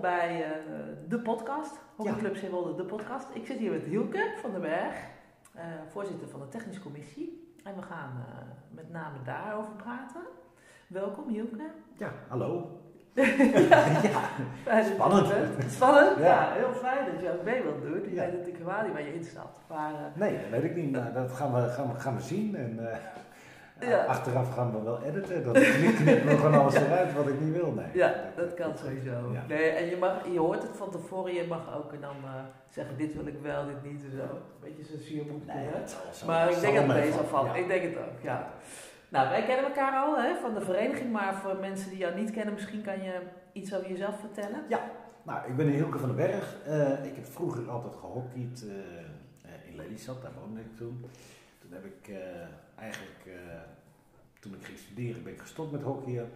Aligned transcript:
welkom 0.00 0.18
bij 0.18 0.46
uh, 0.46 0.48
de 1.08 1.18
podcast. 1.18 1.78
Hockeyclub 1.96 2.34
ja. 2.34 2.40
Zeewolde, 2.40 2.74
de 2.74 2.84
podcast. 2.84 3.26
Ik 3.32 3.46
zit 3.46 3.58
hier 3.58 3.70
met 3.70 3.82
Hielke 3.82 4.34
van 4.40 4.50
den 4.50 4.60
Berg, 4.60 4.94
uh, 5.56 5.62
voorzitter 5.88 6.28
van 6.28 6.40
de 6.40 6.48
technische 6.48 6.82
commissie. 6.82 7.54
En 7.64 7.74
we 7.76 7.82
gaan 7.82 8.10
uh, 8.28 8.34
met 8.70 8.90
name 8.90 9.16
daarover 9.24 9.72
praten. 9.72 10.20
Welkom 10.86 11.28
Hielke. 11.28 11.70
Ja, 11.96 12.12
hallo. 12.28 12.80
ja, 14.66 14.82
spannend. 14.82 15.32
Spannend? 15.68 16.18
Ja. 16.18 16.24
ja. 16.24 16.52
heel 16.52 16.72
fijn 16.72 17.12
dat 17.12 17.20
je 17.20 17.32
ook 17.32 17.44
mee 17.44 17.62
wilt 17.62 17.82
doen. 17.82 17.96
Ik 17.96 18.10
ja. 18.10 18.20
weet 18.20 18.32
natuurlijk 18.32 18.58
helemaal 18.58 18.82
niet 18.82 18.92
waar 18.92 19.02
je 19.02 19.14
instapt. 19.14 19.60
Maar, 19.68 19.92
nee, 20.14 20.38
dat 20.40 20.60
weet 20.60 20.70
ik 20.70 20.76
niet. 20.76 20.92
Maar 20.92 21.12
dat 21.12 21.32
gaan 21.32 21.54
we, 21.54 21.68
gaan 21.68 21.92
we, 21.92 22.00
gaan 22.00 22.16
we 22.16 22.22
zien. 22.22 22.56
En, 22.56 22.78
ja. 23.80 24.04
Achteraf 24.04 24.54
gaan 24.54 24.72
we 24.72 24.82
wel 24.82 25.02
editen. 25.02 25.44
Dat 25.44 25.52
knipt 25.52 26.24
me 26.24 26.36
gewoon 26.36 26.54
alles 26.54 26.74
eruit 26.74 27.14
wat 27.14 27.28
ik 27.28 27.40
niet 27.40 27.52
wil. 27.52 27.72
Nee. 27.72 27.86
Ja, 27.92 28.14
dat 28.36 28.54
kan 28.54 28.72
sowieso. 28.76 29.32
Ja. 29.32 29.44
Nee, 29.48 29.68
en 29.68 29.86
je, 29.86 29.96
mag, 29.96 30.26
je 30.32 30.38
hoort 30.38 30.62
het 30.62 30.76
van 30.76 30.90
tevoren, 30.90 31.34
je 31.34 31.46
mag 31.48 31.76
ook 31.76 31.92
en 31.92 32.00
dan 32.00 32.16
uh, 32.24 32.30
zeggen: 32.68 32.96
dit 32.96 33.14
wil 33.14 33.26
ik 33.26 33.38
wel, 33.42 33.66
dit 33.66 33.92
niet 33.92 34.04
en 34.04 34.10
zo. 34.10 34.22
Een 34.22 34.60
beetje 34.60 34.84
zo'n 34.84 35.00
sierboek. 35.00 35.46
Nee, 35.46 35.68
maar 36.26 36.50
ik 36.50 36.60
denk 36.60 36.74
dat 36.74 36.86
het 36.86 37.04
meestal 37.04 37.24
valt. 37.24 37.56
Ik 37.56 37.68
denk 37.68 37.82
het 37.82 37.96
ook, 37.96 38.20
ja. 38.22 38.48
Nou, 39.08 39.28
wij 39.28 39.44
kennen 39.44 39.64
elkaar 39.64 39.92
al 39.92 40.18
hè, 40.18 40.34
van 40.34 40.54
de 40.54 40.60
vereniging, 40.60 41.12
maar 41.12 41.34
voor 41.34 41.56
mensen 41.60 41.90
die 41.90 41.98
jou 41.98 42.14
niet 42.14 42.30
kennen, 42.30 42.54
misschien 42.54 42.82
kan 42.82 43.02
je 43.02 43.20
iets 43.52 43.74
over 43.74 43.88
jezelf 43.88 44.20
vertellen? 44.20 44.64
Ja, 44.68 44.80
nou, 45.22 45.48
ik 45.48 45.56
ben 45.56 45.66
Hilke 45.66 45.98
van 45.98 46.08
den 46.08 46.16
Berg. 46.16 46.56
Uh, 46.68 47.04
ik 47.04 47.14
heb 47.14 47.26
vroeger 47.26 47.70
altijd 47.70 47.96
gehockeyd 47.96 48.64
uh, 48.64 48.72
in 49.68 49.76
Lelystad, 49.76 50.22
daar 50.22 50.32
woonde 50.40 50.60
ik 50.60 50.76
toen. 50.76 51.04
Toen 51.60 51.72
heb 51.72 51.84
ik 51.84 52.14
eigenlijk, 52.78 53.24
toen 54.40 54.54
ik 54.54 54.64
ging 54.64 54.78
studeren, 54.78 55.22
ben 55.22 55.32
ik 55.32 55.40
gestopt 55.40 55.72
met 55.72 55.82
hockeyen. 55.82 56.30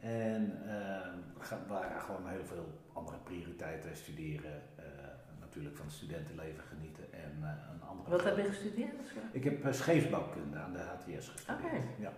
En 0.00 0.58
uh, 0.66 1.68
waren 1.68 2.00
gewoon 2.00 2.28
heel 2.28 2.44
veel 2.44 2.78
andere 2.92 3.16
prioriteiten. 3.24 3.96
Studeren, 3.96 4.62
uh, 4.78 4.84
natuurlijk 5.40 5.76
van 5.76 5.86
het 5.86 5.94
studentenleven 5.94 6.62
genieten. 6.62 7.12
En, 7.12 7.32
een 7.72 7.82
andere 7.88 8.10
Wat 8.10 8.24
heb 8.24 8.36
je 8.36 8.42
gestudeerd? 8.42 9.14
Ik 9.32 9.44
heb 9.44 9.66
scheepsbouwkunde 9.70 10.58
aan 10.58 10.72
de 10.72 10.78
HTS 10.78 11.28
gestudeerd. 11.28 11.64
Okay. 11.64 11.80
Ja. 11.98 12.12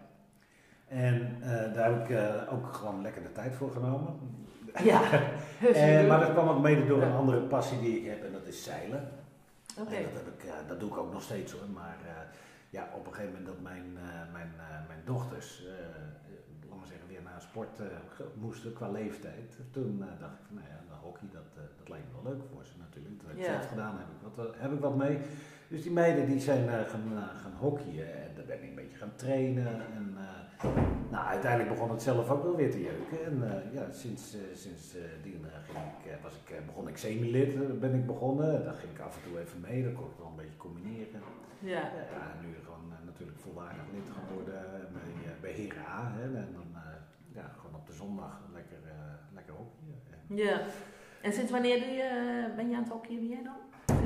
En 0.88 1.36
daar 1.74 1.92
heb 1.92 2.08
ik 2.08 2.16
ook 2.52 2.74
gewoon 2.74 3.02
lekker 3.02 3.22
de 3.22 3.32
tijd 3.32 3.54
voor 3.54 3.70
genomen. 3.70 4.18
Ja. 4.82 5.02
en, 5.74 6.06
maar 6.06 6.20
dat 6.20 6.32
kwam 6.32 6.48
ook 6.48 6.62
mede 6.62 6.86
door 6.86 7.02
een 7.02 7.12
andere 7.12 7.40
passie 7.40 7.80
die 7.80 7.98
ik 8.00 8.06
heb 8.06 8.24
en 8.24 8.32
dat 8.32 8.46
is 8.46 8.64
zeilen. 8.64 9.10
Oké. 9.78 10.02
Dat, 10.02 10.12
heb 10.12 10.26
ik, 10.26 10.68
dat 10.68 10.80
doe 10.80 10.90
ik 10.90 10.96
ook 10.96 11.12
nog 11.12 11.22
steeds 11.22 11.52
hoor. 11.52 11.68
Maar 11.74 11.96
ja, 12.76 12.88
op 12.94 13.06
een 13.06 13.14
gegeven 13.14 13.32
moment 13.32 13.50
dat 13.52 13.60
mijn, 13.60 13.86
uh, 13.94 14.32
mijn, 14.32 14.52
uh, 14.56 14.88
mijn 14.88 15.02
dochters, 15.04 15.62
uh, 15.64 15.68
laten 16.68 16.80
we 16.80 16.86
zeggen, 16.86 17.08
weer 17.08 17.22
naar 17.22 17.40
sport 17.40 17.80
moesten 18.34 18.72
qua 18.72 18.88
leeftijd. 18.90 19.58
Toen 19.70 19.98
dacht 19.98 20.38
ik 20.38 20.46
van, 20.46 20.56
nou 20.56 20.68
ja, 20.68 20.78
de 20.88 20.94
hockey, 20.94 21.28
dat, 21.32 21.48
dat 21.78 21.88
lijkt 21.88 22.06
me 22.06 22.22
wel 22.22 22.32
leuk 22.32 22.42
voor 22.52 22.64
ze 22.64 22.72
natuurlijk. 22.78 23.20
Dat 23.20 23.28
heb 23.28 23.36
ik 23.38 23.44
zelf 23.44 23.68
gedaan, 23.68 23.98
heb 23.98 24.08
ik, 24.08 24.36
wat, 24.36 24.54
heb 24.56 24.72
ik 24.72 24.80
wat 24.80 24.96
mee. 24.96 25.18
Dus 25.72 25.82
die 25.82 25.92
meiden 25.92 26.26
die 26.26 26.40
zijn 26.40 26.68
gaan, 26.68 27.12
gaan 27.42 27.52
hockeyen 27.58 28.22
en 28.22 28.30
daar 28.34 28.44
ben 28.44 28.62
ik 28.62 28.68
een 28.68 28.74
beetje 28.74 28.96
gaan 28.96 29.16
trainen. 29.16 29.66
En, 29.66 30.16
nou, 31.10 31.26
uiteindelijk 31.26 31.70
begon 31.70 31.90
het 31.90 32.02
zelf 32.02 32.30
ook 32.30 32.42
wel 32.42 32.56
weer 32.56 32.70
te 32.70 32.82
jeuken. 32.82 33.24
En 33.24 33.70
ja, 33.72 33.90
sinds, 33.90 34.36
sinds 34.54 34.92
die 35.22 35.32
ging 35.32 35.78
ik, 36.04 36.22
was 36.22 36.34
ik, 36.34 36.66
begon 36.66 36.88
ik 36.88 36.96
semi-lid, 36.96 37.80
ben 37.80 37.94
ik 37.94 38.06
begonnen. 38.06 38.64
Daar 38.64 38.74
ging 38.74 38.92
ik 38.92 39.00
af 39.00 39.16
en 39.16 39.30
toe 39.30 39.40
even 39.40 39.60
mee, 39.60 39.84
dat 39.84 39.92
kon 39.92 40.04
ik 40.04 40.18
wel 40.18 40.26
een 40.26 40.36
beetje 40.36 40.56
combineren. 40.56 41.20
Ja. 41.58 41.82
ja 42.16 42.34
nu 42.42 42.48
gewoon 42.64 42.86
uh, 42.88 43.06
natuurlijk 43.06 43.38
volwaardig 43.38 43.84
lid 43.92 44.08
geworden 44.18 44.62
bij, 44.92 45.12
uh, 45.24 45.40
bij 45.40 45.50
Hera. 45.50 46.12
Hè, 46.16 46.22
en 46.22 46.52
dan 46.52 46.70
uh, 46.74 46.80
ja, 47.34 47.52
gewoon 47.56 47.74
op 47.80 47.86
de 47.86 47.92
zondag 47.92 48.40
lekker, 48.52 48.78
lekker 49.34 49.54
hockeyen. 49.54 49.98
Ja. 50.26 50.60
En 51.22 51.32
sinds 51.32 51.50
wanneer 51.50 51.80
doe 51.80 51.90
je, 51.90 52.10
ben 52.56 52.68
je 52.68 52.76
aan 52.76 52.82
het 52.82 52.92
hockeyen 52.92 53.28
weer 53.28 53.42
dan? 53.44 53.60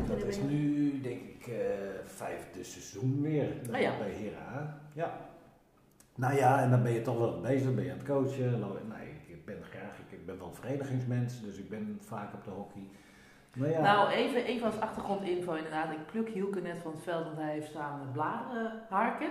Dat 0.04 0.24
is 0.24 0.40
nu 0.40 1.00
denk 1.00 1.20
ik 1.20 1.50
vijfde 2.04 2.64
seizoen 2.64 3.22
weer 3.22 3.48
oh, 3.72 3.80
ja. 3.80 3.98
bij 3.98 4.10
Hera. 4.10 4.78
Ja. 4.92 5.18
Nou 6.14 6.36
ja, 6.36 6.62
en 6.62 6.70
dan 6.70 6.82
ben 6.82 6.92
je 6.92 7.02
toch 7.02 7.18
wel 7.18 7.40
bezig, 7.40 7.74
ben 7.74 7.84
je 7.84 7.90
aan 7.90 7.98
het 7.98 8.06
coachen. 8.06 8.60
Nee, 8.88 9.08
ik 9.26 9.44
ben 9.44 9.56
graag, 9.62 9.98
ik, 10.10 10.26
ben 10.26 10.38
wel 10.38 10.52
verenigingsmens, 10.52 11.40
dus 11.40 11.58
ik 11.58 11.68
ben 11.68 11.98
vaak 12.00 12.34
op 12.34 12.44
de 12.44 12.50
hockey. 12.50 12.88
Nou, 13.54 13.70
ja. 13.70 13.80
nou 13.80 14.10
even, 14.10 14.44
even 14.44 14.66
als 14.66 14.80
achtergrondinfo 14.80 15.54
inderdaad. 15.54 15.90
Ik 15.90 16.06
pluk 16.06 16.28
Hielke 16.28 16.60
net 16.60 16.78
van 16.82 16.92
het 16.92 17.02
veld, 17.02 17.24
want 17.24 17.36
hij 17.36 17.52
heeft 17.52 17.68
staan 17.68 18.00
bladeren 18.12 18.72
harken. 18.88 19.28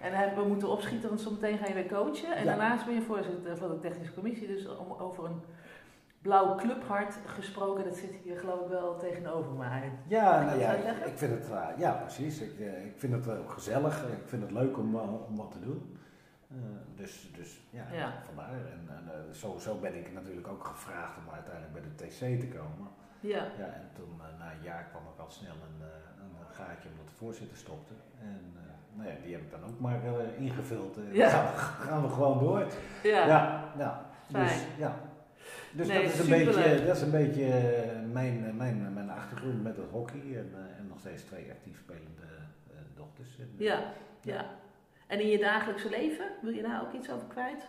En 0.00 0.12
hij, 0.12 0.34
we 0.34 0.44
moeten 0.48 0.68
opschieten, 0.68 1.08
want 1.08 1.20
zometeen 1.20 1.58
ga 1.58 1.66
je 1.66 1.74
weer 1.74 1.88
coachen. 1.88 2.36
En 2.36 2.44
daarnaast 2.44 2.84
ben 2.84 2.94
je 2.94 3.02
voorzitter 3.02 3.56
van 3.56 3.68
de 3.68 3.80
technische 3.80 4.14
commissie. 4.14 4.46
Dus 4.46 4.68
om, 4.68 4.92
over 4.98 5.24
een 5.24 5.40
blauw 6.26 6.54
clubhart 6.54 7.14
gesproken, 7.26 7.84
dat 7.84 7.96
zit 7.96 8.10
hier 8.22 8.38
geloof 8.38 8.60
ik 8.60 8.68
wel 8.68 8.96
tegenover 8.96 9.52
mij. 9.52 9.92
Ja, 10.06 10.44
nou 10.44 10.58
ja, 10.58 10.72
ik, 10.72 11.06
ik, 11.06 11.18
vind 11.18 11.32
het, 11.32 11.50
uh, 11.50 11.68
ja 11.78 11.92
precies. 11.92 12.40
Ik, 12.40 12.58
uh, 12.58 12.84
ik 12.84 12.94
vind 12.96 13.12
het 13.12 13.38
ook 13.38 13.50
gezellig. 13.50 14.02
Ik 14.02 14.28
vind 14.28 14.42
het 14.42 14.50
leuk 14.50 14.78
om, 14.78 14.94
uh, 14.94 15.28
om 15.28 15.36
wat 15.36 15.52
te 15.52 15.60
doen. 15.60 15.98
dus, 16.96 17.30
dus 17.36 17.60
ja, 17.70 17.84
ja. 17.92 18.12
vandaar. 18.26 18.50
En 18.50 19.34
zo, 19.34 19.56
zo 19.58 19.78
ben 19.78 19.94
ik 19.98 20.12
natuurlijk 20.12 20.48
ook 20.48 20.64
gevraagd 20.64 21.16
om 21.16 21.34
uiteindelijk 21.34 21.72
bij 21.72 21.82
de 21.82 21.94
TC 22.04 22.40
te 22.40 22.48
komen. 22.58 22.88
Ja. 23.20 23.44
ja 23.58 23.64
en 23.64 23.90
toen 23.94 24.20
na 24.38 24.52
een 24.52 24.62
jaar 24.62 24.86
kwam 24.90 25.02
ook 25.06 25.18
al 25.18 25.30
snel 25.30 25.54
een, 25.68 25.86
een 26.20 26.54
gaatje 26.54 26.88
omdat 26.88 27.08
de 27.08 27.14
voorzitter 27.18 27.56
stopte. 27.56 27.94
En 28.20 28.54
nou 28.92 29.08
ja, 29.08 29.14
die 29.22 29.32
heb 29.32 29.42
ik 29.42 29.50
dan 29.50 29.64
ook 29.68 29.80
maar 29.80 30.00
ingevuld. 30.38 30.98
ja. 31.12 31.28
gaan, 31.28 31.54
gaan, 31.86 32.02
we 32.02 32.08
gewoon 32.08 32.38
door. 32.38 32.66
Ja. 33.02 33.26
Ja, 33.26 33.72
ja. 33.78 34.06
Dus, 34.26 34.64
ja. 34.78 34.96
Dus 35.72 35.86
nee, 35.86 36.02
dat, 36.02 36.12
is 36.12 36.18
een 36.18 36.28
beetje, 36.28 36.84
dat 36.86 36.96
is 36.96 37.02
een 37.02 37.10
beetje 37.10 37.46
mijn, 38.12 38.56
mijn, 38.56 38.92
mijn 38.94 39.10
achtergrond 39.10 39.62
met 39.62 39.76
het 39.76 39.90
hockey 39.90 40.20
en, 40.20 40.52
en 40.78 40.86
nog 40.88 40.98
steeds 40.98 41.22
twee 41.22 41.50
actief 41.50 41.78
spelende 41.78 42.28
dochters. 42.96 43.38
En, 43.38 43.48
ja, 43.56 43.92
ja. 44.20 44.44
En 45.06 45.20
in 45.20 45.28
je 45.28 45.38
dagelijkse 45.38 45.90
leven, 45.90 46.26
wil 46.42 46.52
je 46.52 46.62
daar 46.62 46.82
ook 46.82 46.92
iets 46.92 47.10
over 47.10 47.26
kwijt? 47.26 47.68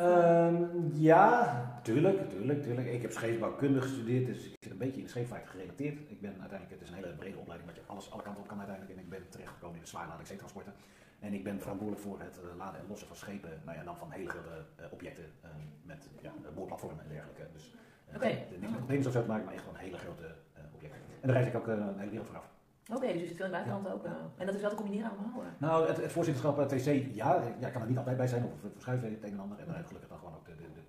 Um, 0.00 0.90
ja, 0.94 1.80
tuurlijk, 1.82 2.30
tuurlijk, 2.30 2.62
tuurlijk. 2.62 2.86
Ik 2.86 3.02
heb 3.02 3.10
scheepsbouwkunde 3.10 3.80
gestudeerd, 3.80 4.26
dus 4.26 4.44
ik 4.44 4.56
zit 4.60 4.72
een 4.72 4.78
beetje 4.78 4.96
in 4.96 5.02
de 5.02 5.08
scheepvaart 5.08 5.48
gerelateerd. 5.48 5.98
Ik 6.08 6.20
ben 6.20 6.34
uiteindelijk, 6.40 6.70
het 6.70 6.82
is 6.82 6.88
een 6.88 6.94
hele 6.94 7.14
brede 7.14 7.38
opleiding, 7.38 7.70
wat 7.70 7.78
je 7.80 7.92
alles 7.92 8.10
alle 8.10 8.22
kanten 8.22 8.42
op 8.42 8.48
kan 8.48 8.58
uiteindelijk. 8.58 8.96
En 8.96 9.04
ik 9.04 9.10
ben 9.10 9.28
terechtgekomen 9.28 9.76
in 9.76 9.82
de 9.82 9.88
zwaarlading 9.88 10.28
zeetransporten. 10.28 10.72
En 11.20 11.32
ik 11.32 11.44
ben 11.44 11.60
verantwoordelijk 11.60 12.06
voor 12.06 12.20
het 12.20 12.40
uh, 12.44 12.56
laden 12.56 12.80
en 12.80 12.86
lossen 12.88 13.06
van 13.06 13.16
schepen, 13.16 13.60
nou 13.64 13.78
ja, 13.78 13.84
dan 13.84 13.96
van 13.96 14.10
hele 14.10 14.28
grote 14.28 14.64
uh, 14.80 14.86
objecten 14.90 15.24
uh, 15.44 15.50
met 15.82 16.08
ja, 16.20 16.32
boorplatformen 16.54 17.04
en 17.04 17.08
dergelijke. 17.08 17.46
Dus 17.52 17.74
okay. 18.14 18.46
niks 18.50 18.60
met 18.60 18.78
containers 18.78 19.06
of 19.06 19.12
zo 19.12 19.20
te 19.20 19.28
maken, 19.28 19.44
maar 19.44 19.54
echt 19.54 19.62
gewoon 19.62 19.78
hele 19.78 19.98
grote 19.98 20.34
objecten. 20.74 21.00
En 21.20 21.28
daar 21.28 21.36
reis 21.36 21.46
ik 21.48 21.56
ook 21.56 21.66
een 21.66 21.98
hele 21.98 22.10
wereld 22.10 22.26
vooraf. 22.26 22.48
Oké, 22.88 22.96
okay, 22.96 23.12
dus 23.12 23.20
je 23.20 23.26
zit 23.26 23.36
veel 23.36 23.46
in 23.46 23.52
het 23.54 23.64
buitenland 23.64 23.96
ook. 23.96 24.06
Uh, 24.06 24.12
en 24.36 24.46
dat 24.46 24.54
is 24.54 24.60
wel 24.60 24.70
te 24.70 24.76
combineren 24.76 25.10
allemaal? 25.10 25.42
Nou, 25.58 25.86
het, 25.86 25.96
het 25.96 26.12
voorzitterschap 26.12 26.68
TC, 26.68 26.86
ja, 27.14 27.42
ja, 27.60 27.66
ik 27.66 27.72
kan 27.72 27.82
er 27.82 27.88
niet 27.88 27.98
altijd 27.98 28.16
bij 28.16 28.26
zijn 28.26 28.44
of 28.44 28.52
verschuiven 28.72 29.10
het 29.10 29.22
een 29.22 29.32
en 29.32 29.40
ander. 29.40 29.58
En 29.58 29.66
dan 29.66 29.84
gelukkig 29.84 30.08
dan 30.08 30.18
gewoon 30.18 30.34
ook 30.34 30.46
de, 30.46 30.54
de, 30.56 30.80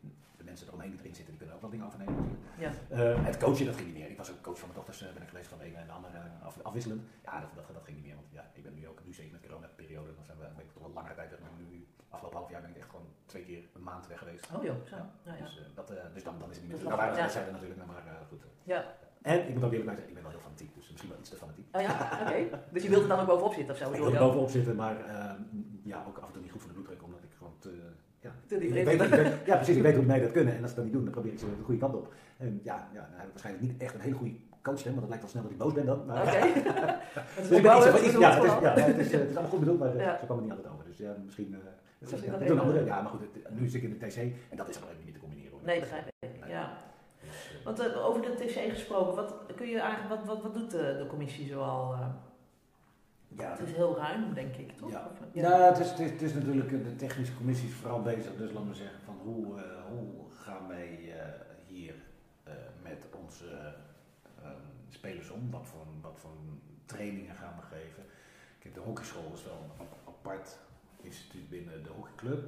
mensen 0.57 0.75
eromheen 0.75 0.99
erin 0.99 1.15
zitten, 1.19 1.33
die 1.33 1.41
kunnen 1.41 1.55
ook 1.55 1.65
wel 1.65 1.73
dingen 1.75 1.87
natuurlijk. 1.87 2.19
Ja. 2.65 2.71
Uh, 2.91 3.25
het 3.29 3.37
coachen, 3.43 3.65
dat 3.65 3.75
ging 3.79 3.87
niet 3.89 3.97
meer. 3.99 4.09
Ik 4.15 4.21
was 4.23 4.31
ook 4.31 4.41
coach 4.47 4.59
van 4.59 4.67
mijn 4.69 4.79
dochters, 4.79 4.99
ben 5.17 5.23
ik 5.27 5.31
geweest 5.33 5.49
van 5.53 5.57
de 5.61 5.65
ene 5.69 5.77
en 5.83 5.89
de 5.91 5.97
andere 5.99 6.19
af, 6.47 6.53
afwisselend. 6.69 7.01
Ja, 7.27 7.33
dat, 7.43 7.51
dat, 7.55 7.65
dat, 7.77 7.85
ging 7.87 7.97
niet 7.97 8.07
meer, 8.07 8.19
want 8.21 8.29
ja, 8.37 8.43
ik 8.59 8.63
ben 8.63 8.73
nu 8.73 8.87
ook, 8.87 8.99
nu 9.07 9.13
zeker 9.13 9.31
met 9.31 9.41
corona-periode, 9.45 10.11
dan 10.17 10.25
zijn 10.29 10.37
we, 10.37 10.45
ben 10.57 10.65
ik 10.67 10.71
toch 10.73 10.83
wel 10.85 10.93
langere 10.97 11.15
tijd 11.15 11.29
weg. 11.29 11.39
Nu, 11.71 11.87
afgelopen 12.09 12.39
half 12.39 12.51
jaar 12.51 12.61
ben 12.61 12.69
ik 12.69 12.77
echt 12.81 12.89
gewoon 12.93 13.09
twee 13.25 13.45
keer 13.49 13.63
een 13.77 13.83
maand 13.91 14.07
weg 14.07 14.19
geweest. 14.23 14.43
Oh 14.55 14.63
joh, 14.63 14.79
zo. 14.91 14.95
Ja. 15.27 15.33
Ja, 15.41 15.45
dus, 15.45 15.55
dat, 15.79 15.87
dus 16.13 16.23
dan, 16.27 16.35
dan 16.41 16.49
is 16.51 16.57
het 16.57 16.65
niet 16.65 16.73
meer. 16.73 16.83
Dan 16.89 16.97
waren 16.97 17.13
we 17.13 17.19
ja. 17.19 17.51
natuurlijk, 17.51 17.85
maar 17.91 18.03
goed. 18.29 18.43
Ja. 18.63 18.81
En 19.21 19.47
ik 19.47 19.53
moet 19.53 19.63
ook 19.63 19.71
eerlijk 19.71 19.89
zeggen, 19.89 20.07
ik 20.07 20.13
ben 20.13 20.23
wel 20.23 20.31
heel 20.31 20.47
fanatiek, 20.49 20.75
dus 20.75 20.89
misschien 20.91 21.11
wel 21.11 21.19
iets 21.19 21.29
te 21.29 21.35
fanatiek. 21.35 21.65
Oh 21.75 21.81
ja, 21.81 21.93
oké. 22.21 22.39
Dus 22.71 22.83
je 22.83 22.89
wilt 22.89 23.01
er 23.01 23.07
dan 23.13 23.19
ook 23.19 23.27
bovenop 23.27 23.53
zitten 23.53 23.73
of 23.73 23.79
zo? 23.79 23.91
Ik 23.91 23.99
wil 23.99 24.13
er 24.13 24.19
bovenop 24.19 24.49
zitten, 24.49 24.75
maar 24.75 24.95
uh, 25.07 25.31
ja, 25.83 26.03
ook 26.07 26.17
af 26.17 26.27
en 26.27 26.33
toe 26.33 26.41
niet 26.41 26.51
goed 26.51 26.61
voor 26.61 26.69
de 26.69 26.75
bloeddruk, 26.75 27.03
omdat 27.03 27.23
ik 27.23 27.29
gewoon 27.37 27.55
te... 27.59 27.71
Ja, 28.27 28.33
te 28.47 28.55
ik 28.55 28.73
weet, 28.73 29.01
ik 29.01 29.09
weet, 29.09 29.33
ja, 29.49 29.55
precies. 29.55 29.75
Ik 29.75 29.81
weet 29.81 29.95
hoe 29.95 30.05
mij 30.05 30.19
dat 30.19 30.31
kunnen. 30.31 30.55
En 30.55 30.61
als 30.61 30.69
ze 30.69 30.75
dat 30.75 30.85
niet 30.85 30.93
doen, 30.93 31.03
dan 31.03 31.13
probeer 31.13 31.31
ik 31.31 31.39
ze 31.39 31.45
de 31.45 31.63
goede 31.63 31.79
kant 31.79 31.95
op. 31.95 32.13
En 32.37 32.59
ja, 32.63 32.87
ja 32.93 32.99
dan 32.99 33.19
heb 33.19 33.25
ik 33.25 33.31
waarschijnlijk 33.31 33.65
niet 33.65 33.81
echt 33.81 33.93
een 33.93 33.99
hele 33.99 34.15
goede 34.15 34.35
coach, 34.61 34.83
hè, 34.83 34.91
maar 34.91 34.99
dat 34.99 35.09
lijkt 35.09 35.23
wel 35.23 35.31
snel 35.31 35.43
dat 35.43 35.51
ik 35.57 35.57
boos 35.57 35.73
ben 35.73 35.85
dan. 35.85 35.99
Oké. 35.99 36.21
Okay. 36.21 36.53
dus 37.35 37.49
ik 37.49 37.63
ben 37.63 38.05
iets, 38.05 38.17
ja, 38.17 38.33
het 38.33 38.43
is, 38.43 38.51
ja, 38.61 38.73
het, 38.73 38.97
is, 38.97 39.11
het 39.11 39.29
is 39.29 39.35
allemaal 39.35 39.49
goed 39.49 39.59
bedoeld, 39.59 39.79
maar 39.79 39.95
ja. 39.97 40.17
zo 40.19 40.25
kwam 40.25 40.37
het 40.37 40.47
niet 40.47 40.55
altijd 40.55 40.73
over. 40.73 40.85
Dus 40.85 40.97
ja, 40.97 41.15
misschien... 41.25 41.51
Uh, 41.51 41.57
ja, 42.25 42.37
doen 42.37 42.59
andere, 42.59 42.85
ja, 42.85 43.01
maar 43.01 43.11
goed, 43.11 43.21
het, 43.21 43.59
nu 43.59 43.67
zit 43.67 43.83
ik 43.83 43.89
in 43.89 43.97
de 43.99 44.07
TC 44.07 44.17
en 44.49 44.57
dat 44.57 44.69
is 44.69 44.75
gewoon 44.75 44.93
niet 45.05 45.13
te 45.13 45.19
combineren. 45.19 45.51
Hoor. 45.51 45.61
Nee, 45.65 45.79
begrijp 45.79 46.07
ik. 46.19 46.29
Ja. 46.47 46.77
Want 47.63 47.79
uh, 47.79 48.05
over 48.05 48.21
de 48.21 48.45
TC 48.45 48.71
gesproken, 48.71 49.15
wat, 49.15 49.35
kun 49.55 49.67
je 49.67 49.79
eigenlijk, 49.79 50.15
wat, 50.15 50.25
wat, 50.25 50.43
wat 50.43 50.53
doet 50.53 50.71
de, 50.71 50.95
de 50.99 51.05
commissie 51.07 51.47
zoal? 51.47 51.93
Uh, 51.93 52.07
ja, 53.27 53.51
het 53.51 53.67
is 53.67 53.75
heel 53.75 53.97
ruim, 53.97 54.33
denk 54.33 54.55
ik, 54.55 54.71
toch? 54.71 54.91
Ja, 54.91 55.09
of, 55.11 55.19
ja. 55.31 55.49
Nou, 55.49 55.61
het, 55.61 55.79
is, 55.79 55.89
het, 55.89 55.99
is, 55.99 56.11
het 56.11 56.21
is 56.21 56.33
natuurlijk, 56.33 56.69
de 56.69 56.95
technische 56.95 57.35
commissie 57.35 57.67
is 57.67 57.75
vooral 57.75 58.01
bezig, 58.01 58.35
dus 58.35 58.51
laten 58.51 58.69
we 58.69 58.75
zeggen, 58.75 58.99
van 59.05 59.15
hoe, 59.23 59.55
uh, 59.55 59.63
hoe 59.89 60.31
gaan 60.31 60.67
wij 60.67 61.13
hier 61.67 61.95
met 62.81 63.05
onze 63.25 63.45
um, 64.43 64.51
spelers 64.89 65.29
om? 65.29 65.51
Wat 65.51 65.67
voor, 65.67 65.85
wat 66.01 66.19
voor 66.19 66.31
trainingen 66.85 67.35
gaan 67.35 67.53
we 67.55 67.75
geven? 67.75 68.03
Kijk, 68.59 68.73
de 68.73 68.79
hockeyschool 68.79 69.31
is 69.33 69.43
wel 69.43 69.65
een 69.79 69.87
apart 70.07 70.57
instituut 71.01 71.49
binnen 71.49 71.83
de 71.83 71.89
hockeyclub. 71.89 72.43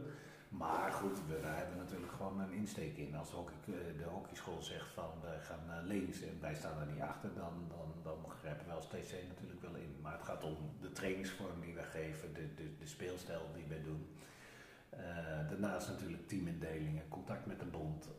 Maar 0.50 0.92
goed, 0.92 1.18
we, 1.28 1.48
hebben 1.48 1.78
natuurlijk 1.78 2.12
gewoon 2.12 2.40
een 2.40 2.52
insteek 2.52 2.98
in. 2.98 3.16
Als 3.16 3.30
de, 3.30 3.36
hockey, 3.36 3.56
de 3.98 4.04
hockeyschool 4.04 4.62
zegt 4.62 4.94
van 4.94 5.12
we 5.22 5.40
gaan 5.40 5.86
links 5.86 6.22
en 6.22 6.38
wij 6.42 6.56
staan 6.56 6.80
er 6.80 6.86
niet 6.86 7.02
achter, 7.02 7.34
dan, 7.34 7.54
dan, 7.68 7.94
dan 8.04 8.32
grijpen 8.40 8.66
we 8.66 8.72
als 8.72 8.88
TC 8.88 9.12
natuurlijk 9.28 9.62
wel 9.62 9.76
in. 9.76 9.98
Maar 10.02 10.14
het 10.14 10.24
gaat 10.24 10.44
om 10.44 10.58
de 10.82 10.92
trainingsvorm 10.92 11.62
die 11.62 11.74
we 11.74 11.84
geven, 11.84 12.34
de, 12.34 12.54
de, 12.54 12.78
de 12.80 12.86
speelstijl 12.88 13.52
die 13.54 13.66
wij 13.68 13.82
doen. 13.82 14.08
daarnaast 15.50 15.88
natuurlijk 15.88 16.28
teamindelingen, 16.28 17.08
contact 17.08 17.46
met 17.46 17.60
de 17.60 17.66
bond. 17.66 18.10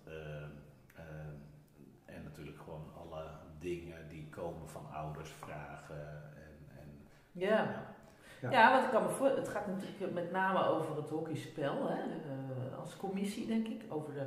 en 2.04 2.22
natuurlijk 2.22 2.58
gewoon 2.58 2.92
alle 2.96 3.30
dingen 3.58 4.08
die 4.08 4.28
komen 4.28 4.68
van 4.68 4.90
ouders, 4.92 5.30
vragen. 5.30 6.22
En, 6.34 6.78
en 6.78 7.08
ja. 7.32 7.94
Ja. 8.40 8.50
Ja. 8.50 8.72
wat 8.74 8.84
ik 8.84 8.90
kan 8.90 9.02
me 9.02 9.08
voor, 9.08 9.26
het 9.26 9.48
gaat 9.48 9.66
natuurlijk 9.66 10.12
met 10.12 10.32
name 10.32 10.66
over 10.66 10.96
het 10.96 11.08
hockeyspel 11.08 11.88
hè, 11.88 12.02
uh, 12.04 12.78
als 12.78 12.96
commissie, 12.96 13.46
denk 13.46 13.66
ik. 13.66 13.82
Over 13.88 14.12
de, 14.12 14.26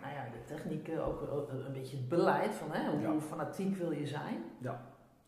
nou 0.00 0.12
ja, 0.12 0.24
de 0.32 0.54
technieken, 0.54 1.04
ook 1.04 1.48
een 1.66 1.72
beetje 1.72 1.96
het 1.96 2.08
beleid 2.08 2.54
van 2.54 2.72
hè, 2.72 3.06
hoe, 3.06 3.20
fanatiek 3.20 3.76
wil 3.76 3.92
je 3.92 4.06
zijn. 4.06 4.42
Ja. 4.58 4.80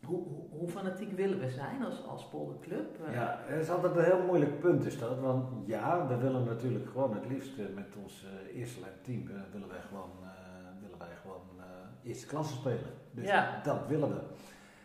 Hoe, 0.05 0.23
hoe, 0.23 0.43
hoe, 0.59 0.69
fanatiek 0.69 1.11
willen 1.11 1.39
we 1.39 1.49
zijn 1.49 1.83
als, 1.83 2.07
als 2.07 2.27
polderclub? 2.27 2.97
Uh, 3.07 3.13
ja, 3.13 3.39
het 3.41 3.61
is 3.61 3.69
altijd 3.69 3.95
een 3.95 4.03
heel 4.03 4.23
moeilijk 4.25 4.59
punt 4.59 4.85
is 4.85 4.99
dat. 4.99 5.19
Want 5.19 5.47
ja, 5.65 6.07
we 6.07 6.17
willen 6.17 6.43
natuurlijk 6.43 6.89
gewoon 6.89 7.13
het 7.13 7.25
liefst 7.27 7.57
met 7.75 7.95
ons 8.03 8.25
uh, 8.25 8.57
eerste 8.59 8.79
lijn 8.79 8.93
team, 9.01 9.25
willen 9.51 9.67
wij 9.67 9.81
gewoon, 9.89 10.09
willen 10.81 10.97
wij 10.97 11.15
gewoon 11.21 11.41
eerste 12.03 12.27
klasse 12.27 12.53
spelen. 12.53 12.93
Dus 13.11 13.27
ja. 13.27 13.61
dat 13.63 13.87
willen 13.87 14.09
we. 14.09 14.21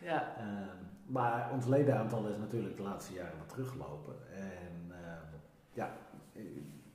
Ja. 0.01 0.35
Ehm, 0.37 0.86
maar 1.07 1.51
ons 1.51 1.65
ledenaantal 1.65 2.27
is 2.27 2.37
natuurlijk 2.37 2.77
de 2.77 2.83
laatste 2.83 3.13
jaren 3.13 3.37
wat 3.37 3.49
teruggelopen. 3.49 4.15
En 4.33 4.91
ehm, 4.91 5.35
ja, 5.73 5.91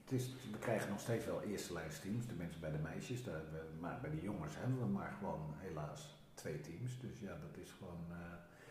het 0.04 0.12
is, 0.12 0.34
we 0.52 0.58
krijgen 0.58 0.90
nog 0.90 1.00
steeds 1.00 1.24
wel 1.24 1.42
eerste 1.42 1.72
lijnsteams, 1.72 2.26
de 2.26 2.34
mensen 2.34 2.60
bij 2.60 2.70
de 2.70 2.78
meisjes. 2.78 3.24
Daar, 3.24 3.42
maar 3.80 3.98
bij 4.00 4.10
de 4.10 4.20
jongens 4.22 4.54
hebben 4.58 4.78
we 4.78 4.86
maar 4.86 5.14
gewoon 5.18 5.54
helaas 5.56 6.16
twee 6.34 6.60
teams. 6.60 7.00
Dus 7.00 7.20
ja, 7.20 7.32
dat 7.46 7.62
is 7.62 7.70
gewoon. 7.78 8.04
Uh, 8.10 8.16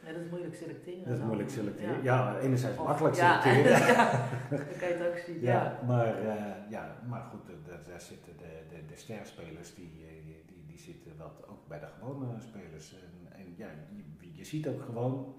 ja, 0.05 0.11
dat 0.13 0.21
is 0.21 0.29
moeilijk 0.29 0.55
selecteren. 0.55 1.05
Dat 1.05 1.17
is 1.17 1.23
moeilijk 1.23 1.49
selecteren. 1.49 2.03
Ja, 2.03 2.37
enerzijds 2.39 2.77
makkelijk 2.77 3.15
selecteren. 3.15 3.79
Ja, 3.95 4.29
dat 4.49 4.77
kan 4.77 4.87
je 4.87 4.93
het 4.93 5.07
ook 5.07 5.17
zien. 5.17 5.41
Ja, 5.41 5.79
Maar, 5.87 6.23
uh, 6.23 6.69
ja, 6.69 6.95
maar 7.07 7.21
goed, 7.21 7.41
daar, 7.85 8.01
zitten 8.01 8.37
de, 8.37 8.63
de, 8.69 8.85
de 8.85 8.95
sterspelers 8.95 9.75
die, 9.75 9.91
die, 9.91 10.43
die, 10.47 10.65
die, 10.67 10.79
zitten 10.79 11.17
wat 11.17 11.47
ook 11.47 11.67
bij 11.67 11.79
de 11.79 11.87
gewone 11.99 12.39
spelers. 12.39 12.93
En, 12.93 13.33
en 13.39 13.53
ja, 13.57 13.67
je 14.41 14.47
ziet 14.47 14.67
ook 14.67 14.81
gewoon 14.81 15.35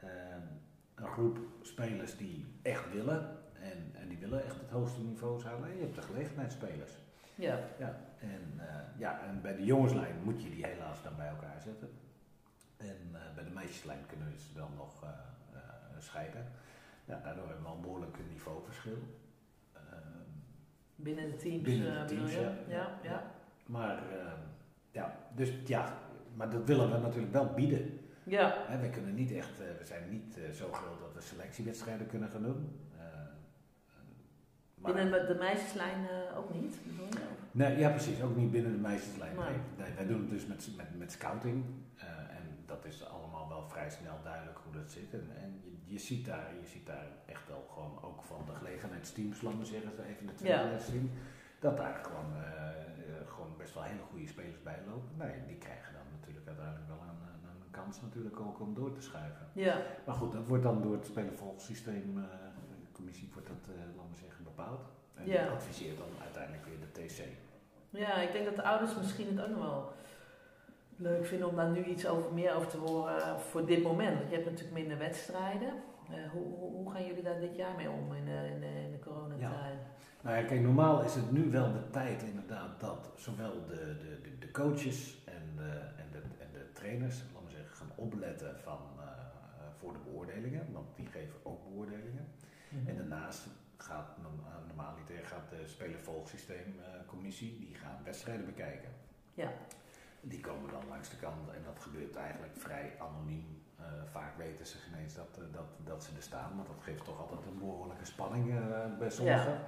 ehm, 0.00 0.46
een 0.94 1.06
groep 1.06 1.38
spelers 1.62 2.16
die 2.16 2.46
echt 2.62 2.92
willen. 2.92 3.36
En, 3.52 3.90
en 3.92 4.08
die 4.08 4.18
willen 4.18 4.44
echt 4.44 4.60
het 4.60 4.70
hoogste 4.70 5.00
niveau 5.00 5.42
halen. 5.42 5.76
je 5.76 5.82
hebt 5.82 5.94
de 5.94 6.02
gelegenheidsspelers. 6.02 6.92
Ja. 7.34 7.60
ja, 7.78 8.00
en, 8.20 8.42
uh, 8.56 8.64
ja. 8.98 9.20
En 9.26 9.42
bij 9.42 9.56
de 9.56 9.64
jongenslijn 9.64 10.14
moet 10.24 10.42
je 10.42 10.50
die 10.50 10.66
helaas 10.66 11.02
dan 11.02 11.16
bij 11.16 11.28
elkaar 11.28 11.60
zetten. 11.60 11.88
En 12.76 12.96
uh, 13.12 13.18
bij 13.34 13.44
de 13.44 13.50
meisjeslijn 13.50 14.06
kunnen 14.06 14.26
we 14.32 14.38
ze 14.38 14.54
dan 14.54 14.70
nog 14.76 15.02
uh, 15.04 15.10
scheiden. 15.98 16.44
Ja, 17.04 17.20
daardoor 17.24 17.46
hebben 17.46 17.56
we 17.56 17.62
wel 17.62 17.74
een 17.74 17.80
behoorlijk 17.80 18.16
niveauverschil. 18.30 18.98
Binnen 20.96 21.30
de 21.30 21.36
teams. 21.36 21.62
Binnen 21.62 22.06
de 22.06 22.14
teams, 22.14 22.34
ja, 22.34 22.54
ja, 22.68 22.98
ja. 23.02 23.30
Maar 23.66 24.02
ja, 24.90 25.18
dus 25.34 25.52
ja, 25.66 25.98
maar 26.34 26.50
dat 26.50 26.64
willen 26.64 26.90
we 26.90 26.98
natuurlijk 26.98 27.32
wel 27.32 27.54
bieden. 27.54 28.07
Ja. 28.28 28.64
Hè, 28.66 28.78
we 28.78 28.90
kunnen 28.90 29.14
niet 29.14 29.32
echt, 29.32 29.60
uh, 29.60 29.66
we 29.78 29.84
zijn 29.84 30.10
niet 30.10 30.38
uh, 30.38 30.50
zo 30.50 30.72
groot 30.72 31.00
dat 31.00 31.14
we 31.14 31.20
selectiewedstrijden 31.20 32.06
kunnen 32.06 32.28
gaan 32.28 32.42
doen. 32.42 32.88
Uh, 32.96 33.02
binnen 34.94 35.26
de 35.26 35.36
meisjeslijn 35.38 36.06
ook 36.36 36.54
niet? 36.54 36.76
Nee, 37.50 37.78
ja 37.78 37.90
precies, 37.90 38.22
ook 38.22 38.36
niet 38.36 38.50
binnen 38.50 38.72
de 38.72 38.78
meisjeslijn. 38.78 39.36
Nee. 39.36 39.56
nee 39.76 39.94
wij 39.94 40.06
doen 40.06 40.20
het 40.20 40.30
dus 40.30 40.46
met, 40.46 40.68
met, 40.76 40.98
met 40.98 41.12
scouting. 41.12 41.64
en 42.38 42.44
dat 42.66 42.84
is 42.84 43.04
allemaal 43.04 43.48
wel 43.48 43.68
vrij 43.68 43.90
snel 43.90 44.18
duidelijk 44.22 44.58
hoe 44.64 44.72
dat 44.72 44.90
zit. 44.90 45.12
En, 45.12 45.28
en 45.42 45.60
je, 45.62 45.92
je, 45.92 45.98
ziet 45.98 46.26
daar, 46.26 46.54
je 46.60 46.66
ziet 46.66 46.86
daar 46.86 47.06
echt 47.26 47.48
wel 47.48 47.66
gewoon 47.72 48.02
ook 48.02 48.22
van 48.22 48.42
de 48.46 48.54
gelegenheidsteams, 48.54 49.42
laten 49.42 49.58
we 49.58 49.64
zeggen, 49.64 49.90
even 50.04 50.26
de 50.26 50.34
tweede 50.34 50.58
ja. 50.58 51.08
dat 51.60 51.76
daar 51.76 52.00
gewoon, 52.04 52.32
gewoon 53.26 53.56
best 53.56 53.74
wel 53.74 53.82
hele 53.82 54.02
goede 54.10 54.26
spelers 54.26 54.62
bij 54.62 54.78
lopen. 54.86 55.16
Nee, 55.16 55.46
die 55.46 55.56
krijgen 55.56 55.92
dan 55.92 56.06
natuurlijk 56.20 56.46
uiteindelijk 56.46 56.88
wel 56.88 57.02
een 57.08 57.28
kans 57.70 58.00
natuurlijk 58.00 58.40
ook 58.40 58.60
om 58.60 58.74
door 58.74 58.92
te 58.92 59.02
schuiven. 59.02 59.46
Ja. 59.52 59.82
Maar 60.06 60.14
goed, 60.14 60.32
dat 60.32 60.46
wordt 60.46 60.62
dan 60.62 60.82
door 60.82 60.92
het 60.92 61.06
spelervolgsysteem, 61.06 62.18
uh, 62.18 62.24
de 62.68 62.92
commissie 62.92 63.30
wordt 63.32 63.48
dat, 63.48 63.68
uh, 63.70 63.96
laten 63.96 64.10
we 64.10 64.18
zeggen, 64.20 64.44
bepaald. 64.44 64.82
En 65.14 65.26
ja. 65.26 65.46
adviseert 65.46 65.98
dan 65.98 66.06
uiteindelijk 66.22 66.64
weer 66.64 66.78
de 66.80 67.06
TC. 67.06 67.22
Ja, 67.90 68.14
ik 68.14 68.32
denk 68.32 68.44
dat 68.44 68.56
de 68.56 68.62
ouders 68.62 68.96
misschien 68.96 69.26
het 69.26 69.40
ook 69.40 69.56
nog 69.56 69.58
wel 69.58 69.92
leuk 70.96 71.26
vinden 71.26 71.48
om 71.48 71.56
daar 71.56 71.70
nu 71.70 71.84
iets 71.84 72.06
over, 72.06 72.32
meer 72.32 72.54
over 72.54 72.68
te 72.68 72.76
horen 72.76 73.40
voor 73.40 73.66
dit 73.66 73.82
moment. 73.82 74.18
Want 74.18 74.28
je 74.28 74.34
hebt 74.34 74.50
natuurlijk 74.50 74.78
minder 74.78 74.98
wedstrijden. 74.98 75.72
Uh, 76.10 76.30
hoe, 76.32 76.42
hoe, 76.42 76.70
hoe, 76.70 76.90
gaan 76.92 77.06
jullie 77.06 77.22
daar 77.22 77.40
dit 77.40 77.56
jaar 77.56 77.74
mee 77.76 77.90
om 77.90 78.14
in, 78.14 78.26
in, 78.26 78.62
in 78.62 78.90
de 78.90 78.98
coronatijd? 79.04 79.78
Nou 80.22 80.36
ja, 80.36 80.42
kijk, 80.42 80.60
normaal 80.60 81.02
is 81.02 81.14
het 81.14 81.32
nu 81.32 81.50
wel 81.50 81.72
de 81.72 81.90
tijd 81.90 82.22
inderdaad 82.22 82.80
dat 82.80 83.10
zowel 83.16 83.52
de, 83.66 83.96
de, 83.98 84.38
de, 84.38 84.50
coaches 84.50 85.22
en 85.24 85.56
de, 85.56 85.70
en, 85.96 86.06
de, 86.10 86.18
en 86.38 86.48
de 86.52 86.72
trainers, 86.72 87.22
opletten 87.98 88.60
van, 88.60 88.80
uh, 88.98 89.04
voor 89.78 89.92
de 89.92 89.98
beoordelingen, 89.98 90.72
want 90.72 90.96
die 90.96 91.06
geven 91.06 91.38
ook 91.42 91.62
beoordelingen. 91.64 92.28
Mhm. 92.68 92.88
En 92.88 92.96
daarnaast 92.96 93.46
gaat 93.76 94.16
normaliter 94.66 95.24
gaat 95.24 95.50
de 95.50 95.66
spelervolgsysteemcommissie, 95.66 97.58
die 97.58 97.74
gaan 97.74 97.98
wedstrijden 98.04 98.46
bekijken. 98.46 98.90
Ja. 99.34 99.52
Die 100.20 100.40
komen 100.40 100.70
dan 100.70 100.88
langs 100.88 101.10
de 101.10 101.16
kant 101.16 101.50
en 101.50 101.62
dat 101.64 101.78
gebeurt 101.78 102.16
eigenlijk 102.16 102.56
vrij 102.56 102.92
anoniem. 102.98 103.62
Uh, 103.80 103.84
vaak 104.10 104.36
weten 104.36 104.66
ze 104.66 104.76
geen 104.78 105.00
eens 105.00 105.14
dat, 105.14 105.38
dat, 105.52 105.66
dat 105.84 106.04
ze 106.04 106.16
er 106.16 106.22
staan, 106.22 106.56
maar 106.56 106.66
dat 106.66 106.80
geeft 106.80 107.04
toch 107.04 107.20
altijd 107.20 107.46
een 107.46 107.58
behoorlijke 107.58 108.04
spanning 108.04 108.46
uh, 108.48 108.98
bij 108.98 109.10
sommigen. 109.10 109.52
Ja, 109.52 109.60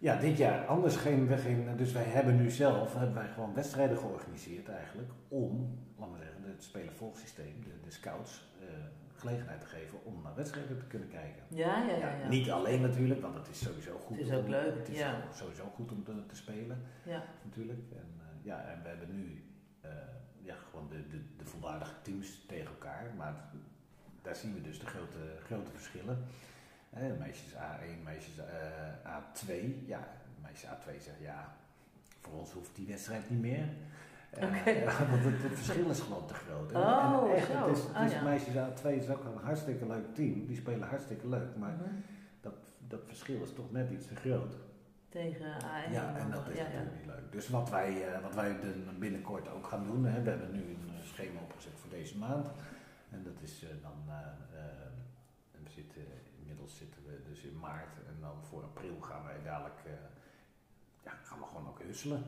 ja, 0.00 0.16
dit 0.16 0.36
jaar 0.36 0.66
anders 0.66 0.96
geen, 0.96 1.38
geen, 1.38 1.76
dus 1.76 1.92
wij 1.92 2.04
hebben 2.04 2.36
nu 2.36 2.50
zelf 2.50 2.94
hebben 2.94 3.14
wij 3.14 3.28
gewoon 3.28 3.54
wedstrijden 3.54 3.98
georganiseerd 3.98 4.68
eigenlijk 4.68 5.10
om, 5.28 5.78
laten 5.98 6.14
we 6.14 6.18
zeggen, 6.18 6.42
het 6.42 6.62
spelervolgsysteem, 6.62 7.64
de, 7.64 7.80
de 7.84 7.90
scouts, 7.90 8.48
uh, 8.62 8.68
gelegenheid 9.14 9.60
te 9.60 9.66
geven 9.66 10.04
om 10.04 10.22
naar 10.22 10.34
wedstrijden 10.34 10.78
te 10.78 10.86
kunnen 10.86 11.08
kijken. 11.08 11.42
Ja, 11.48 11.82
ja, 11.82 11.96
ja. 11.96 12.14
ja, 12.20 12.28
Niet 12.28 12.50
alleen 12.50 12.80
natuurlijk, 12.80 13.20
want 13.20 13.34
het 13.34 13.48
is 13.48 13.62
sowieso 13.62 13.98
goed. 13.98 14.16
Het 14.16 14.26
is 14.26 14.32
ook 14.32 14.44
om, 14.44 14.50
leuk. 14.50 14.76
Het 14.76 14.88
is 14.88 14.98
ja. 14.98 15.22
sowieso 15.32 15.64
goed 15.74 15.92
om 15.92 16.04
te, 16.04 16.26
te, 16.26 16.36
spelen. 16.36 16.82
Ja. 17.04 17.24
Natuurlijk. 17.44 17.80
En, 17.92 18.08
uh, 18.16 18.44
ja, 18.44 18.64
en 18.64 18.82
we 18.82 18.88
hebben 18.88 19.16
nu 19.16 19.44
uh, 19.84 19.90
ja, 20.42 20.54
gewoon 20.70 20.88
de, 20.88 21.08
de, 21.08 21.20
de 21.36 21.44
volwaardige 21.44 21.94
teams 22.02 22.44
tegen 22.46 22.66
elkaar. 22.66 23.12
Maar 23.16 23.34
daar 24.22 24.36
zien 24.36 24.54
we 24.54 24.60
dus 24.60 24.78
de 24.78 24.86
grote, 24.86 25.18
grote 25.44 25.70
verschillen. 25.70 26.24
Eh, 26.90 27.02
meisjes 27.18 27.54
A1, 27.54 28.02
meisjes 28.04 28.34
A2. 29.04 29.52
Ja, 29.86 30.08
meisjes 30.42 30.70
A2 30.70 31.02
zeggen 31.02 31.22
ja, 31.22 31.52
voor 32.20 32.32
ons 32.32 32.52
hoeft 32.52 32.76
die 32.76 32.86
wedstrijd 32.86 33.30
niet 33.30 33.40
meer. 33.40 33.68
Okay. 34.34 34.84
want 35.10 35.24
het, 35.24 35.42
het, 35.42 35.52
verschil 35.54 35.90
is 35.90 36.00
gewoon 36.00 36.26
te 36.26 36.34
groot. 36.34 36.72
Oh, 36.72 37.30
en 37.30 37.36
echt, 37.36 37.46
zo. 37.46 37.68
Het 37.68 37.76
is, 37.76 37.82
het 37.82 38.06
is 38.06 38.16
oh, 38.16 38.18
ja. 38.18 38.22
Meisjes 38.22 38.54
A2 38.54 38.86
is 38.86 39.08
ook 39.10 39.24
een 39.24 39.42
hartstikke 39.42 39.86
leuk 39.86 40.14
team. 40.14 40.46
Die 40.46 40.56
spelen 40.56 40.88
hartstikke 40.88 41.28
leuk. 41.28 41.56
Maar 41.56 41.72
mm 41.72 41.78
-hmm. 41.78 42.02
dat, 42.40 42.54
dat 42.88 43.00
verschil 43.06 43.42
is 43.42 43.52
toch 43.52 43.72
net 43.72 43.90
iets 43.90 44.06
te 44.06 44.14
groot. 44.14 44.54
Tegen 45.08 45.46
A1. 45.46 45.92
Ja, 45.92 46.16
en 46.16 46.30
dat 46.30 46.48
is 46.48 46.56
ja, 46.56 46.62
natuurlijk 46.62 46.96
niet 46.96 47.06
leuk. 47.06 47.32
Dus 47.32 47.48
wat 47.48 47.70
wij, 47.70 48.08
uh, 48.08 48.22
wat 48.22 48.34
wij 48.34 48.56
binnenkort 48.98 49.48
ook 49.48 49.66
gaan 49.66 49.86
doen. 49.86 50.04
Hè, 50.04 50.22
we 50.22 50.30
hebben 50.30 50.52
nu 50.52 50.62
een 50.62 51.04
schema 51.04 51.40
opgezet 51.40 51.72
voor 51.80 51.90
deze 51.90 52.18
maand. 52.18 52.48
En 53.10 53.22
dat 53.22 53.42
is 53.42 53.62
uh, 53.62 53.68
dan. 53.82 54.04
Uh, 54.08 54.14
we 55.64 55.70
zitten, 55.70 56.02
inmiddels 56.70 56.76
zitten 56.78 57.02
we 57.06 57.28
dus 57.28 57.42
in 57.42 57.58
maart. 57.58 57.94
En 58.06 58.20
dan 58.20 58.42
voor 58.42 58.62
april 58.62 59.00
gaan 59.00 59.24
wij 59.24 59.42
dadelijk. 59.44 59.80
ja, 61.04 61.12
gaan 61.22 61.38
we 61.38 61.44
gewoon 61.44 61.68
ook 61.68 61.82
husselen. 61.82 62.24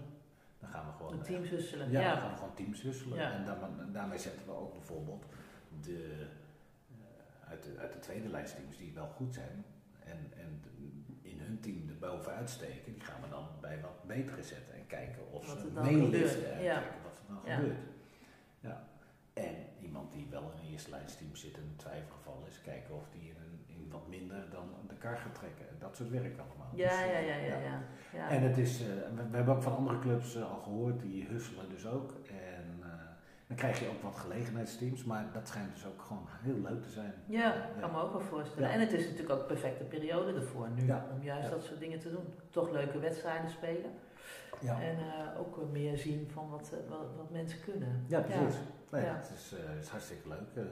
Dan 0.60 0.70
gaan 0.70 0.86
we 0.86 0.92
gewoon. 0.92 1.22
Teams 1.22 1.48
husselen. 1.48 1.90
Ja, 1.90 2.00
ja, 2.00 2.12
dan 2.12 2.20
gaan 2.20 2.30
we 2.30 2.36
gewoon 2.36 2.54
teams 2.54 2.82
husselen. 2.82 3.18
En 3.18 3.44
dan, 3.44 3.92
daarmee 3.92 4.18
zetten 4.18 4.46
we 4.46 4.52
ook 4.52 4.72
bijvoorbeeld 4.72 5.24
de, 5.82 6.26
uh, 6.90 7.48
uit, 7.48 7.62
de, 7.62 7.78
uit 7.78 7.92
de 7.92 7.98
tweede 7.98 8.28
lijstteams 8.28 8.76
die 8.76 8.92
wel 8.92 9.08
goed 9.08 9.34
zijn. 9.34 9.64
En, 10.04 10.32
en 10.36 10.62
in 11.22 11.38
hun 11.40 11.60
team 11.60 11.88
er 11.88 11.98
bovenuit 11.98 12.50
steken, 12.50 12.92
die 12.92 13.02
gaan 13.02 13.20
we 13.22 13.28
dan 13.28 13.48
bij 13.60 13.80
wat 13.80 14.04
betere 14.06 14.42
zetten 14.42 14.74
en 14.74 14.86
kijken 14.86 15.32
of 15.32 15.46
wat 15.46 15.60
ze 15.60 15.70
meeliften 15.70 16.54
en 16.54 16.62
ja. 16.62 16.80
kijken 16.80 17.02
wat 17.02 17.18
er 17.18 17.34
dan 17.34 17.54
gebeurt. 17.54 17.78
Ja. 18.60 18.86
En 19.32 19.54
iemand 19.80 20.12
die 20.12 20.26
wel 20.30 20.52
in 20.52 20.58
een 20.58 20.72
eerste 20.72 20.90
lijnsteam 20.90 21.36
zit 21.36 21.56
en 21.56 21.62
een 21.62 21.76
twijfelgeval 21.76 22.44
is, 22.48 22.60
kijken 22.60 22.94
of 22.94 23.08
die 23.10 23.20
in, 23.20 23.36
een, 23.36 23.41
in 23.41 23.41
wat 23.92 24.08
minder 24.08 24.44
dan 24.50 24.68
de 24.88 24.94
kar 24.94 25.16
gaat 25.16 25.34
trekken. 25.34 25.66
Dat 25.78 25.96
soort 25.96 26.10
werk 26.10 26.38
allemaal. 26.38 26.70
Ja, 26.74 26.88
dus, 26.88 26.98
ja, 26.98 27.18
ja, 27.18 27.18
ja, 27.18 27.56
ja, 27.58 27.82
ja. 28.12 28.28
En 28.28 28.42
het 28.42 28.58
is, 28.58 28.80
uh, 28.80 28.86
we, 28.86 29.28
we, 29.30 29.36
hebben 29.36 29.54
ook 29.54 29.62
van 29.62 29.76
andere 29.76 29.98
clubs 29.98 30.36
uh, 30.36 30.50
al 30.50 30.60
gehoord, 30.62 31.00
die 31.00 31.26
husselen 31.26 31.68
dus 31.68 31.86
ook. 31.86 32.12
En 32.28 32.66
uh, 32.80 32.86
Dan 33.46 33.56
krijg 33.56 33.80
je 33.80 33.88
ook 33.88 34.02
wat 34.02 34.16
gelegenheidsteams, 34.16 35.04
maar 35.04 35.26
dat 35.32 35.48
schijnt 35.48 35.74
dus 35.74 35.86
ook 35.86 36.02
gewoon 36.02 36.26
heel 36.28 36.58
leuk 36.58 36.82
te 36.82 36.90
zijn. 36.90 37.14
Ja, 37.26 37.54
ik 37.54 37.80
kan 37.80 37.90
me 37.90 38.00
ook 38.00 38.12
wel 38.12 38.20
voorstellen. 38.20 38.70
En 38.70 38.80
het 38.80 38.92
is 38.92 39.04
natuurlijk 39.04 39.30
ook 39.30 39.40
een 39.40 39.46
perfecte 39.46 39.84
periode 39.84 40.34
ervoor 40.34 40.68
nu, 40.70 40.92
om 41.14 41.22
juist 41.22 41.50
dat 41.50 41.64
soort 41.64 41.80
dingen 41.80 41.98
te 41.98 42.10
doen. 42.10 42.24
Toch 42.50 42.70
leuke 42.70 42.98
wedstrijden 42.98 43.50
spelen. 43.50 43.90
Ja. 44.60 44.80
En 44.80 44.96
uh, 44.98 45.40
ook 45.40 45.70
meer 45.72 45.98
zien 45.98 46.30
van 46.32 46.50
wat, 46.50 46.72
wat, 46.88 47.06
wat, 47.16 47.30
mensen 47.30 47.60
kunnen. 47.60 48.04
Ja, 48.06 48.20
precies. 48.20 48.60
Ja. 48.90 48.98
het, 48.98 49.30
is, 49.34 49.54
uh, 49.54 49.78
is 49.80 49.88
hartstikke 49.88 50.28
leuk. 50.28 50.66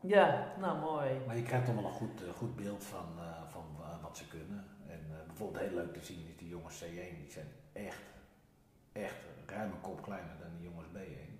Ja, 0.00 0.52
nou 0.58 0.78
mooi. 0.78 1.10
Maar 1.26 1.36
je 1.36 1.42
krijgt 1.42 1.66
toch 1.66 1.74
wel 1.74 1.84
een 1.84 1.90
goed, 1.90 2.22
goed 2.36 2.56
beeld 2.56 2.84
van, 2.84 3.06
van 3.48 3.64
wat 4.02 4.16
ze 4.16 4.28
kunnen. 4.28 4.64
En 4.88 5.00
bijvoorbeeld 5.26 5.64
heel 5.64 5.74
leuk 5.74 5.92
te 5.92 6.04
zien 6.04 6.26
is 6.28 6.36
die 6.36 6.48
jongens 6.48 6.84
C1, 6.84 7.18
die 7.20 7.30
zijn 7.30 7.46
echt, 7.72 8.02
echt 8.92 9.16
ruim 9.46 9.70
een 9.70 9.80
kop 9.80 10.02
kleiner 10.02 10.34
dan 10.40 10.48
die 10.56 10.68
jongens 10.68 10.88
B1. 10.88 11.38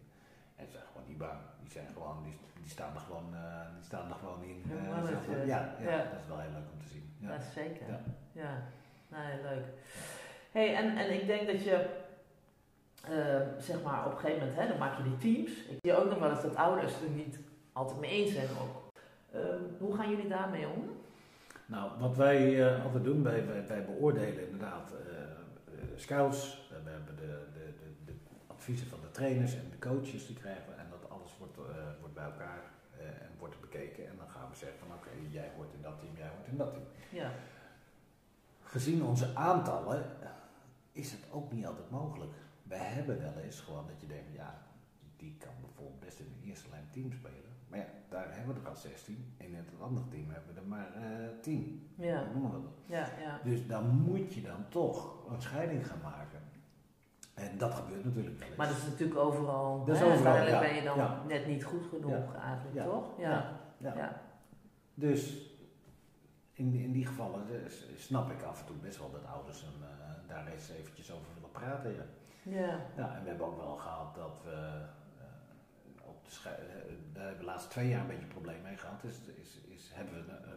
En 0.57 0.67
ze 0.67 0.73
zijn 0.73 0.85
gewoon 0.93 1.09
niet 1.09 1.19
bang. 1.19 1.39
Die, 1.61 1.71
zijn 1.71 1.87
gewoon, 1.93 2.23
die, 2.23 2.39
die, 2.61 2.71
staan, 2.71 2.95
er 2.95 3.01
gewoon, 3.01 3.29
uh, 3.33 3.75
die 3.75 3.85
staan 3.85 4.09
er 4.09 4.15
gewoon 4.15 4.43
in. 4.43 4.63
Ja, 4.69 5.45
ja, 5.45 5.75
ja, 5.81 5.97
dat 5.97 6.21
is 6.21 6.29
wel 6.29 6.41
heel 6.41 6.51
leuk 6.51 6.71
om 6.73 6.81
te 6.83 6.89
zien. 6.89 7.17
Ja, 7.19 7.33
ja 7.33 7.41
zeker. 7.41 7.89
Ja, 7.89 8.01
ja. 8.33 8.63
Nou, 9.09 9.43
leuk. 9.43 9.65
Hey, 10.51 10.75
en, 10.75 10.97
en 10.97 11.15
ik 11.15 11.27
denk 11.27 11.47
dat 11.47 11.65
je, 11.65 11.87
uh, 13.11 13.61
zeg 13.63 13.83
maar, 13.83 14.07
op 14.07 14.13
een 14.13 14.19
gegeven 14.19 14.39
moment, 14.39 14.61
hè, 14.61 14.69
dan 14.69 14.79
maak 14.79 14.97
je 14.97 15.03
die 15.03 15.17
teams. 15.17 15.65
Ik 15.65 15.79
zie 15.83 15.97
ook 15.97 16.11
nog 16.11 16.19
wel 16.19 16.31
eens 16.31 16.43
dat 16.43 16.57
ouders 16.57 16.93
er 17.03 17.11
niet 17.11 17.39
altijd 17.79 18.01
mee 18.01 18.11
eens 18.11 18.33
zijn 18.33 18.49
ook. 18.49 18.93
Ehm, 19.33 19.63
hoe 19.79 19.97
gaan 19.97 20.11
jullie 20.11 20.29
daarmee 20.29 20.67
om? 20.69 20.91
Nou, 21.67 21.91
wat 21.99 22.17
wij 22.17 22.69
altijd 22.83 23.05
doen, 23.05 23.23
wij, 23.23 23.47
wij, 23.47 23.67
wij 23.67 23.85
beoordelen 23.85 24.45
inderdaad 24.45 24.93
scouts, 26.01 26.69
we 26.85 26.91
hebben 26.91 27.17
de, 27.17 27.47
de, 27.53 27.75
de, 27.79 28.13
de, 28.13 28.13
adviezen 28.47 28.87
van 28.87 29.01
de 29.01 29.11
trainers 29.11 29.55
en 29.55 29.71
de 29.71 29.79
coaches 29.79 30.27
die 30.27 30.37
krijgen 30.37 30.79
en 30.79 30.87
dat 30.91 31.11
alles 31.11 31.39
wordt, 31.39 31.59
uh, 31.59 31.65
wordt 32.01 32.15
bij 32.15 32.25
elkaar 32.25 32.63
uh, 33.01 33.07
en 33.07 33.31
wordt 33.39 33.61
bekeken 33.61 34.09
en 34.09 34.17
dan 34.17 34.29
gaan 34.29 34.51
we 34.51 34.57
zeggen 34.57 34.79
van 34.79 34.89
oké, 34.89 35.09
okay, 35.09 35.31
jij 35.31 35.51
hoort 35.57 35.73
in 35.75 35.83
dat 35.83 36.01
team, 36.01 36.17
jij 36.17 36.29
hoort 36.29 36.47
in 36.47 36.57
dat 36.57 36.75
team. 36.75 36.87
Ja. 37.11 37.33
Gezien 38.63 39.03
onze 39.03 39.35
aantallen 39.35 40.05
is 40.93 41.11
het 41.13 41.21
ook 41.31 41.53
niet 41.53 41.67
altijd 41.67 41.91
mogelijk. 41.91 42.33
We 42.63 42.77
hebben 42.77 43.19
wel 43.19 43.37
eens 43.43 43.61
gewoon 43.61 43.87
dat 43.87 44.01
je 44.01 44.07
denkt, 44.07 44.33
ja, 44.35 44.63
die 45.17 45.37
kan 45.39 45.53
bijvoorbeeld 45.61 46.01
best 46.01 46.19
in 46.19 46.33
de 46.41 46.47
eerste 46.47 46.69
lijn 46.71 46.89
team 46.93 47.13
spelen. 47.13 47.57
Maar 47.69 47.79
ja, 47.79 47.85
daar 48.09 48.27
hebben 48.37 48.55
we 48.55 48.61
er 48.61 48.69
al 48.69 48.77
16. 48.77 49.35
En 49.39 49.47
in 49.47 49.55
het 49.55 49.81
andere 49.81 50.09
team 50.09 50.31
hebben 50.31 50.55
we 50.55 50.61
er 50.61 50.67
maar 50.67 50.93
uh, 50.97 51.25
eh, 51.25 51.31
10. 51.41 51.91
Ja. 51.95 52.25
Ja, 52.87 53.09
ja. 53.21 53.41
Dus 53.45 53.67
dan 53.67 53.87
moet 53.87 54.35
je 54.35 54.43
dan 54.43 54.69
toch 54.69 55.31
een 55.31 55.43
scheiding 55.43 55.87
gaan 55.87 56.01
maken. 56.03 56.41
En 57.35 57.59
dat 57.59 57.75
gebeurt 57.75 58.05
natuurlijk 58.05 58.39
wel 58.39 58.49
eens. 58.49 58.57
Maar 58.57 58.69
dat 58.69 58.77
is 58.77 58.85
natuurlijk 58.85 59.19
overal. 59.19 59.85
Dat 59.85 59.97
is 59.97 60.03
overal, 60.03 60.47
ja. 60.47 60.61
ben 60.61 60.75
je 60.75 60.83
dan 60.83 61.27
net 61.27 61.47
niet 61.47 61.65
goed 61.65 61.87
genoeg 61.87 62.35
eigenlijk, 62.35 62.85
toch? 62.85 63.19
Ja. 63.19 63.61
Ja. 63.79 64.21
Dus 64.95 65.49
in, 66.53 66.75
in 66.75 66.93
die 66.93 67.07
gevallen 67.07 67.47
snap 67.97 68.31
ik 68.31 68.43
af 68.43 68.61
en 68.61 68.67
toe 68.67 68.77
best 68.77 68.99
wel 68.99 69.11
dat 69.11 69.25
ouders 69.25 69.61
hem, 69.61 69.83
uh, 69.83 70.29
daar 70.29 70.47
eens 70.47 70.71
eventjes 70.71 71.13
over 71.13 71.27
willen 71.35 71.51
praten. 71.51 71.95
Ja. 71.95 72.05
Ja. 72.43 72.81
ja. 72.97 73.17
En 73.17 73.23
we 73.23 73.29
hebben 73.29 73.47
ook 73.47 73.57
wel 73.57 73.77
gehad 73.77 74.15
dat 74.15 74.41
we 74.45 74.85
daar 76.45 76.53
hebben 77.25 77.33
we 77.33 77.39
de 77.39 77.45
laatste 77.45 77.69
twee 77.69 77.89
jaar 77.89 78.01
een 78.01 78.07
beetje 78.07 78.23
een 78.23 78.39
probleem 78.39 78.63
mee 78.63 78.77
gehad. 78.77 79.05
Is, 79.05 79.19
is, 79.43 79.61
is 79.75 79.91
hebben 79.95 80.15
we 80.15 80.33
uh, 80.33 80.49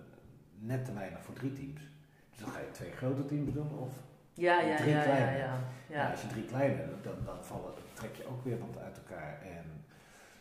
net 0.60 0.86
te 0.86 0.94
weinig 0.94 1.24
voor 1.24 1.34
drie 1.34 1.54
teams. 1.54 1.82
Dus 2.30 2.40
dan 2.40 2.50
ga 2.50 2.60
je 2.60 2.72
twee 2.72 2.92
grote 2.92 3.26
teams 3.26 3.54
doen 3.54 3.78
of 3.78 3.94
ja, 4.34 4.60
ja, 4.60 4.76
drie 4.78 4.90
ja, 4.90 5.04
kleine. 5.04 5.38
Ja, 5.38 5.60
ja, 5.90 6.12
als 6.12 6.22
je 6.22 6.28
drie 6.28 6.46
kleine 6.46 6.88
doet, 6.88 7.04
dan, 7.04 7.16
dan, 7.26 7.46
vallen, 7.46 7.74
trek 7.94 8.16
je 8.16 8.28
ook 8.28 8.44
weer 8.44 8.60
wat 8.60 8.84
uit 8.84 8.98
elkaar. 8.98 9.42
En 9.42 9.86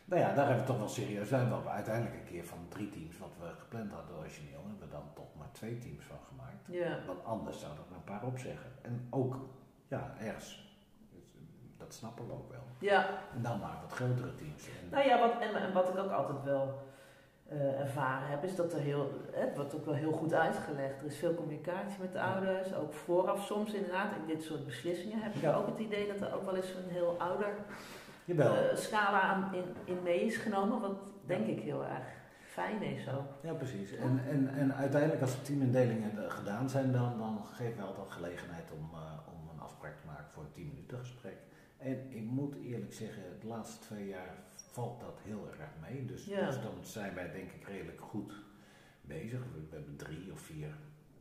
nou 0.04 0.20
ja, 0.20 0.34
daar 0.34 0.46
hebben 0.46 0.64
we 0.64 0.70
toch 0.70 0.78
wel 0.78 0.88
serieus 0.88 1.28
zijn. 1.28 1.48
We 1.48 1.54
hebben 1.54 1.72
uiteindelijk 1.72 2.14
een 2.14 2.32
keer 2.32 2.44
van 2.44 2.58
drie 2.68 2.90
teams 2.90 3.18
wat 3.18 3.36
we 3.38 3.46
gepland 3.58 3.92
hadden 3.92 4.16
origineel, 4.16 4.62
hebben 4.66 4.88
we 4.88 4.94
dan 4.94 5.12
toch 5.14 5.34
maar 5.38 5.52
twee 5.52 5.78
teams 5.78 6.04
van 6.04 6.18
gemaakt. 6.28 7.06
Want 7.06 7.24
anders 7.24 7.60
zouden 7.60 7.84
er 7.90 7.96
een 7.96 8.04
paar 8.04 8.24
opzeggen. 8.24 8.70
En 8.82 9.06
ook, 9.10 9.48
ja, 9.88 10.14
ergens 10.18 10.69
dat 11.90 11.98
snappen 11.98 12.26
we 12.26 12.32
ook 12.32 12.50
wel. 12.50 12.66
Ja. 12.78 13.08
En 13.34 13.42
dan 13.42 13.58
maar 13.58 13.78
wat 13.82 13.92
grotere 13.92 14.34
teams. 14.34 14.68
nou 14.90 15.06
ja, 15.08 15.18
wat, 15.18 15.32
en, 15.40 15.54
en, 15.54 15.72
wat 15.72 15.88
ik 15.88 15.98
ook 15.98 16.10
altijd 16.10 16.44
wel 16.44 16.78
uh, 17.52 17.80
ervaren 17.80 18.28
heb, 18.28 18.44
is 18.44 18.56
dat 18.56 18.72
er 18.72 18.80
heel, 18.80 19.10
het 19.30 19.56
wordt 19.56 19.74
ook 19.74 19.84
wel 19.84 19.94
heel 19.94 20.12
goed 20.12 20.34
uitgelegd. 20.34 21.00
Er 21.00 21.06
is 21.06 21.16
veel 21.16 21.34
communicatie 21.34 22.00
met 22.00 22.12
de 22.12 22.20
ouders, 22.20 22.74
ook 22.74 22.92
vooraf 22.92 23.44
soms 23.44 23.72
inderdaad. 23.72 24.12
In 24.16 24.26
dit 24.26 24.42
soort 24.42 24.64
beslissingen 24.64 25.22
heb 25.22 25.34
je 25.34 25.54
ook 25.54 25.66
het 25.66 25.78
idee 25.78 26.06
dat 26.06 26.20
er 26.20 26.34
ook 26.34 26.44
wel 26.44 26.56
eens 26.56 26.74
een 26.74 26.90
heel 26.90 27.16
ouder 27.18 27.54
uh, 28.24 28.50
scala 28.74 29.20
aan, 29.20 29.54
in, 29.54 29.64
in 29.84 30.02
mee 30.02 30.20
is 30.20 30.36
genomen, 30.36 30.80
wat 30.80 30.96
denk 31.26 31.46
ik 31.46 31.60
heel 31.60 31.84
erg 31.84 32.06
fijn 32.44 32.82
is 32.82 33.04
zo. 33.04 33.24
Ja, 33.42 33.52
precies. 33.52 33.92
En, 33.96 34.20
en, 34.28 34.48
en 34.54 34.74
uiteindelijk 34.74 35.22
als 35.22 35.34
de 35.34 35.42
teamindelingen 35.42 36.30
gedaan 36.30 36.68
zijn, 36.68 36.92
dan, 36.92 37.18
dan 37.18 37.44
geven 37.52 37.76
we 37.76 37.82
altijd 37.82 38.10
gelegenheid 38.10 38.70
om, 38.72 38.90
uh, 38.92 38.98
om 39.34 39.48
een 39.54 39.60
afspraak 39.60 39.96
te 40.00 40.06
maken 40.06 40.30
voor 40.30 40.42
een 40.42 40.52
10 40.52 40.68
minuten 40.68 40.98
gesprek. 40.98 41.36
En 41.80 42.06
ik 42.08 42.24
moet 42.24 42.54
eerlijk 42.54 42.92
zeggen, 42.92 43.22
de 43.40 43.46
laatste 43.46 43.86
twee 43.86 44.08
jaar 44.08 44.34
valt 44.54 45.00
dat 45.00 45.18
heel 45.22 45.48
erg 45.48 45.70
mee. 45.80 46.04
Dus, 46.04 46.24
dus 46.24 46.60
dan 46.62 46.74
zijn 46.82 47.14
wij 47.14 47.32
denk 47.32 47.50
ik 47.50 47.68
redelijk 47.68 48.00
goed 48.00 48.32
bezig. 49.00 49.40
We, 49.40 49.76
hebben 49.76 49.96
drie 49.96 50.32
of 50.32 50.40
vier 50.40 50.74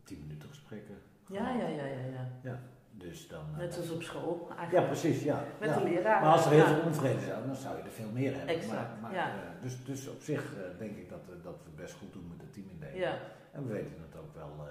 tien 0.03 0.19
minuten 0.19 0.49
gesprekken. 0.49 0.95
Ja, 1.27 1.49
ja, 1.49 1.67
ja, 1.67 1.85
ja, 1.85 2.05
ja. 2.05 2.31
ja 2.43 2.59
dus 2.91 3.27
dan, 3.27 3.43
Net 3.57 3.73
zoals 3.73 3.91
op 3.91 4.01
school 4.01 4.47
eigenlijk. 4.57 4.71
Ja, 4.71 4.81
precies, 4.81 5.23
ja. 5.23 5.43
Met 5.59 5.73
de 5.73 5.83
leraar. 5.83 6.21
Maar 6.21 6.31
als 6.31 6.45
er 6.45 6.51
heel 6.51 6.65
veel 6.65 6.81
onvrede 6.81 7.19
zou, 7.19 7.45
dan 7.45 7.55
zou 7.55 7.77
je 7.77 7.83
er 7.83 7.91
veel 7.91 8.11
meer 8.13 8.35
hebben. 8.35 8.55
Exact, 8.55 9.01
maar, 9.01 9.13
ja. 9.13 9.27
Uh, 9.27 9.61
dus, 9.61 9.85
dus 9.85 10.07
op 10.07 10.21
zich 10.21 10.53
uh, 10.53 10.79
denk 10.79 10.97
ik 10.97 11.09
dat, 11.09 11.43
dat 11.43 11.55
we 11.63 11.81
best 11.81 11.93
goed 11.93 12.13
doen 12.13 12.27
met 12.29 12.39
de 12.39 12.49
teamindeling. 12.49 12.99
Ja. 12.99 13.17
En 13.51 13.67
we 13.67 13.73
weten 13.73 14.01
het 14.01 14.21
ook 14.21 14.33
wel 14.35 14.67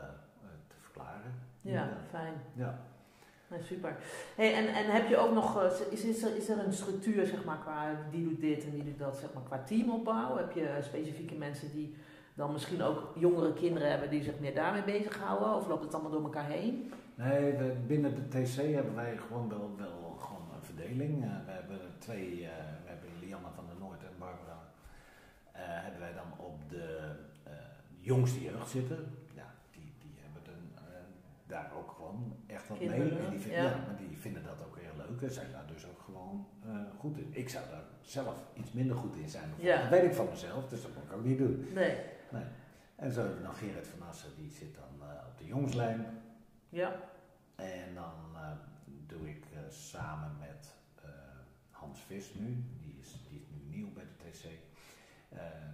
te 0.69 0.75
verklaren. 0.81 1.35
Ja, 1.61 1.89
fijn. 2.11 2.35
Ja. 2.55 2.79
Nee, 3.51 3.63
super. 3.63 3.97
Hey, 4.37 4.55
en, 4.55 4.75
en 4.75 4.91
heb 4.91 5.09
je 5.09 5.17
ook 5.17 5.35
nog, 5.35 5.63
eh, 5.63 5.71
is, 5.91 6.05
is, 6.05 6.23
er, 6.23 6.37
is 6.37 6.49
er 6.49 6.59
een 6.59 6.73
structuur 6.73 7.27
zeg 7.27 7.45
maar, 7.45 7.59
qua 7.59 7.97
die 8.11 8.25
doet 8.25 8.41
dit 8.41 8.65
en 8.65 8.71
die 8.71 8.85
doet 8.85 8.99
dat, 8.99 9.17
zeg 9.17 9.33
maar, 9.35 9.43
qua 9.43 9.63
teamopbouw? 9.65 10.37
Heb 10.37 10.53
je 10.53 10.79
specifieke 10.81 11.35
mensen 11.35 11.73
die 11.73 11.95
dan 12.35 12.53
misschien 12.53 12.83
ook 12.83 13.13
jongere 13.15 13.53
kinderen 13.53 13.91
hebben 13.91 14.11
die 14.11 14.23
zich 14.23 14.39
meer 14.41 14.55
daarmee 14.55 14.83
bezighouden? 14.83 15.55
Of 15.55 15.69
loopt 15.69 15.85
het 15.85 15.95
allemaal 15.95 16.11
door 16.11 16.23
elkaar 16.23 16.49
heen? 16.49 16.93
Nee, 17.15 17.55
binnen 17.87 18.15
de 18.15 18.29
TC 18.29 18.57
hebben 18.57 18.95
wij 18.95 19.17
gewoon 19.17 19.49
wel, 19.49 19.71
wel 19.77 20.17
gewoon 20.19 20.49
een 20.55 20.65
verdeling. 20.65 21.25
Uh, 21.25 21.31
we 21.47 21.51
hebben 21.51 21.81
twee, 21.99 22.49
we 22.85 22.89
hebben 22.89 23.11
Lianne 23.21 23.49
van 23.55 23.65
der 23.67 23.77
Noord 23.81 24.03
en 24.03 24.19
Barbara, 24.19 24.59
hebben 25.53 26.01
wij 26.01 26.13
dan 26.13 26.47
op 26.47 26.61
de 26.69 26.99
jongste 28.01 28.43
jeugd 28.43 28.71
zitten 28.71 29.19
daar 31.49 31.71
ook 31.79 31.91
gewoon 31.97 32.37
echt 32.71 32.81
wat 32.81 32.99
mee. 32.99 33.19
En 33.19 33.31
die, 33.31 33.51
ja. 33.51 33.63
maar 33.63 33.97
die 33.97 34.19
vinden 34.19 34.43
dat 34.43 34.65
ook 34.67 34.79
heel 34.79 35.07
leuk 35.07 35.23
en 35.23 35.31
zijn 35.31 35.53
daar 35.53 35.67
dus 35.67 35.87
ook 35.87 36.01
gewoon 36.01 36.47
uh, 36.67 36.81
goed 36.99 37.19
in. 37.19 37.29
Ik 37.31 37.49
zou 37.49 37.65
daar 37.71 37.85
zelf 38.01 38.37
iets 38.55 38.73
minder 38.73 38.97
goed 38.97 39.17
in 39.17 39.29
zijn. 39.29 39.51
Ja. 39.57 39.81
Dat 39.81 39.91
weet 39.91 40.05
ik 40.05 40.15
van 40.15 40.29
mezelf, 40.29 40.69
dus 40.69 40.83
dat 40.83 40.95
moet 40.95 41.05
ik 41.05 41.13
ook 41.13 41.25
niet 41.25 41.39
doen. 41.39 41.69
Nee. 41.75 41.97
nee. 42.31 42.45
En 42.97 43.13
zo 43.13 43.21
hebben 43.21 43.39
we 43.39 43.47
nog 43.47 43.59
Gerrit 43.59 43.87
van 43.87 44.09
Assen, 44.09 44.31
die 44.37 44.51
zit 44.51 44.75
dan 44.75 45.09
uh, 45.09 45.15
op 45.29 45.39
de 45.39 45.47
jongslijn. 45.47 46.07
Ja. 46.69 46.97
En 47.57 47.95
dan 47.95 48.15
uh, 48.35 48.51
doe 49.07 49.29
ik 49.29 49.45
samen 49.69 50.37
met 50.39 50.77
Hans 51.71 52.01
Vis 52.01 52.35
nu, 52.35 52.65
die 52.81 52.99
is, 53.01 53.13
die 53.29 53.39
is 53.39 53.47
nu 53.51 53.77
nieuw 53.77 53.93
bij 53.93 54.05
de 54.05 54.31
TC, 54.31 54.45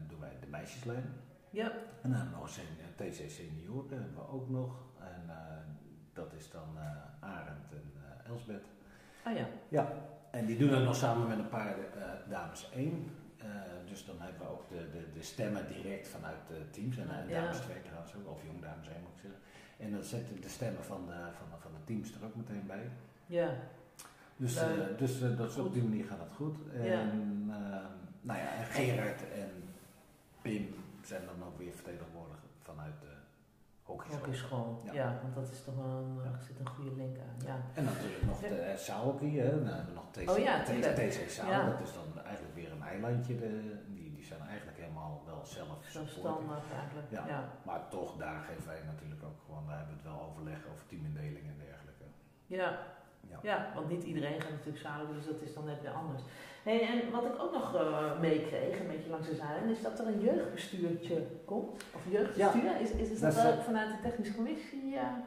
doen 0.08 0.20
wij 0.20 0.36
de 0.40 0.46
meisjeslijn. 0.46 1.04
Ja. 1.50 1.72
En 2.02 2.10
dan 2.10 2.30
nog 2.30 2.56
een 2.56 2.94
TC 2.94 3.30
senioren 3.30 3.98
hebben 3.98 4.14
we 4.14 4.28
ook 4.28 4.48
nog. 4.48 4.82
En 4.98 5.30
dat 6.14 6.32
is 6.38 6.50
dan 6.50 6.68
uh, 6.76 7.28
Arend 7.30 7.72
en 7.72 7.92
uh, 7.96 8.30
Elsbeth. 8.30 8.66
Ah 9.22 9.36
ja. 9.36 9.46
Ja, 9.68 9.92
en 10.30 10.46
die 10.46 10.58
doen 10.58 10.70
dat 10.70 10.82
nog 10.82 10.96
samen 10.96 11.28
met 11.28 11.38
een 11.38 11.48
paar 11.48 11.76
uh, 11.78 12.04
dames 12.28 12.70
één. 12.74 13.10
dus 13.88 14.04
dan 14.04 14.20
hebben 14.20 14.40
we 14.40 14.52
ook 14.52 14.68
de, 14.68 14.90
de, 14.90 15.12
de 15.12 15.22
stemmen 15.22 15.66
direct 15.68 16.08
vanuit 16.08 16.46
de 16.48 16.70
teams. 16.70 16.96
En, 16.96 17.08
en 17.10 17.28
dames 17.28 17.58
twee 17.58 17.82
trouwens 17.82 18.14
ook, 18.14 18.28
of 18.30 18.42
jong 18.44 18.62
dames 18.62 18.88
één 18.88 19.00
moet 19.00 19.14
ik 19.14 19.20
zeggen. 19.20 19.40
En 19.78 19.92
dan 19.92 20.02
zetten 20.02 20.40
de 20.40 20.48
stemmen 20.48 20.84
van 20.84 21.06
de, 21.06 21.12
van, 21.12 21.60
van 21.60 21.70
de 21.72 21.84
teams 21.84 22.14
er 22.14 22.24
ook 22.24 22.34
meteen 22.34 22.66
bij. 22.66 22.90
Ja. 23.26 23.50
Dus, 24.36 24.58
dus 24.98 25.20
dat 25.36 25.58
op 25.58 25.72
die 25.72 25.82
manier 25.82 26.04
gaat 26.04 26.18
dat 26.18 26.32
goed. 26.36 26.56
En, 26.72 26.84
ja. 26.84 27.02
nou 28.20 28.38
ja, 28.38 28.54
en 28.54 28.64
Gerard 28.64 29.20
en 29.32 29.50
Pim 30.42 30.74
zijn 31.02 31.22
dan 31.26 31.48
ook 31.48 31.58
weer 31.58 31.72
vertegenwoordigd 31.72 32.44
vanuit 32.62 33.00
de 33.00 33.13
Hockeyschool. 33.84 34.80
Ja. 34.84 34.92
ja, 34.92 35.18
want 35.22 35.34
dat 35.34 35.50
is 35.50 35.64
toch 35.64 35.76
wel 35.76 35.94
een, 35.96 36.14
ja. 36.24 36.40
zit 36.40 36.58
een 36.58 36.68
goede 36.68 36.94
link 36.96 37.16
aan. 37.18 37.46
Ja. 37.46 37.56
En 37.74 37.84
natuurlijk 37.84 38.24
nog 38.24 38.40
de 38.40 38.48
uh, 38.48 39.42
hè. 39.42 39.64
Dan 39.64 39.74
hebben 39.74 39.94
we 39.94 40.00
nog 40.00 40.10
TC, 40.10 40.30
oh, 40.30 40.38
ja, 40.38 40.62
TC 40.62 41.30
Zaal, 41.30 41.66
dat 41.70 41.80
is 41.80 41.92
dan 41.92 42.22
eigenlijk 42.22 42.54
weer 42.54 42.72
een 42.72 42.82
eilandje. 42.82 43.36
De, 43.36 43.82
die, 43.88 44.12
die 44.14 44.24
zijn 44.24 44.40
eigenlijk 44.40 44.78
helemaal 44.78 45.22
wel 45.26 45.44
zelf 45.44 45.78
standaard 46.06 46.72
eigenlijk. 46.80 47.10
Ja. 47.10 47.26
ja. 47.26 47.48
Maar 47.62 47.88
toch, 47.88 48.16
daar 48.16 48.40
geven 48.40 48.66
wij 48.66 48.82
natuurlijk 48.86 49.22
ook 49.24 49.40
gewoon, 49.46 49.66
daar 49.66 49.76
hebben 49.76 49.96
we 49.96 50.02
het 50.02 50.10
wel 50.12 50.22
overleg 50.28 50.58
over 50.72 50.86
teamindeling 50.86 51.46
en 51.46 51.58
dergelijke. 51.58 52.04
Ja, 52.46 52.78
Ja. 53.44 53.70
want 53.74 53.88
niet 53.88 54.04
iedereen 54.04 54.40
gaat 54.40 54.50
natuurlijk 54.50 54.84
samen, 54.84 55.14
dus 55.14 55.26
dat 55.26 55.40
is 55.42 55.54
dan 55.54 55.64
net 55.64 55.82
weer 55.82 55.90
anders. 55.90 56.22
Hey, 56.62 56.80
en 56.80 57.10
wat 57.10 57.24
ik 57.24 57.42
ook 57.42 57.52
nog 57.52 57.74
uh, 57.74 58.20
meekreeg, 58.20 58.80
een 58.80 58.86
beetje 58.86 59.10
langs 59.10 59.28
de 59.28 59.34
zijlijn, 59.34 59.68
is 59.68 59.82
dat 59.82 59.98
er 59.98 60.06
een 60.06 60.20
jeugdbestuurtje 60.20 61.26
komt. 61.44 61.84
Of 61.94 62.02
jeugdbestuur, 62.10 62.80
is, 62.80 62.90
is, 62.90 63.10
is 63.10 63.20
dat, 63.20 63.34
dat 63.34 63.64
vanuit 63.64 63.90
de 63.90 64.08
technische 64.08 64.34
commissie? 64.34 64.88
Ja. 64.88 65.22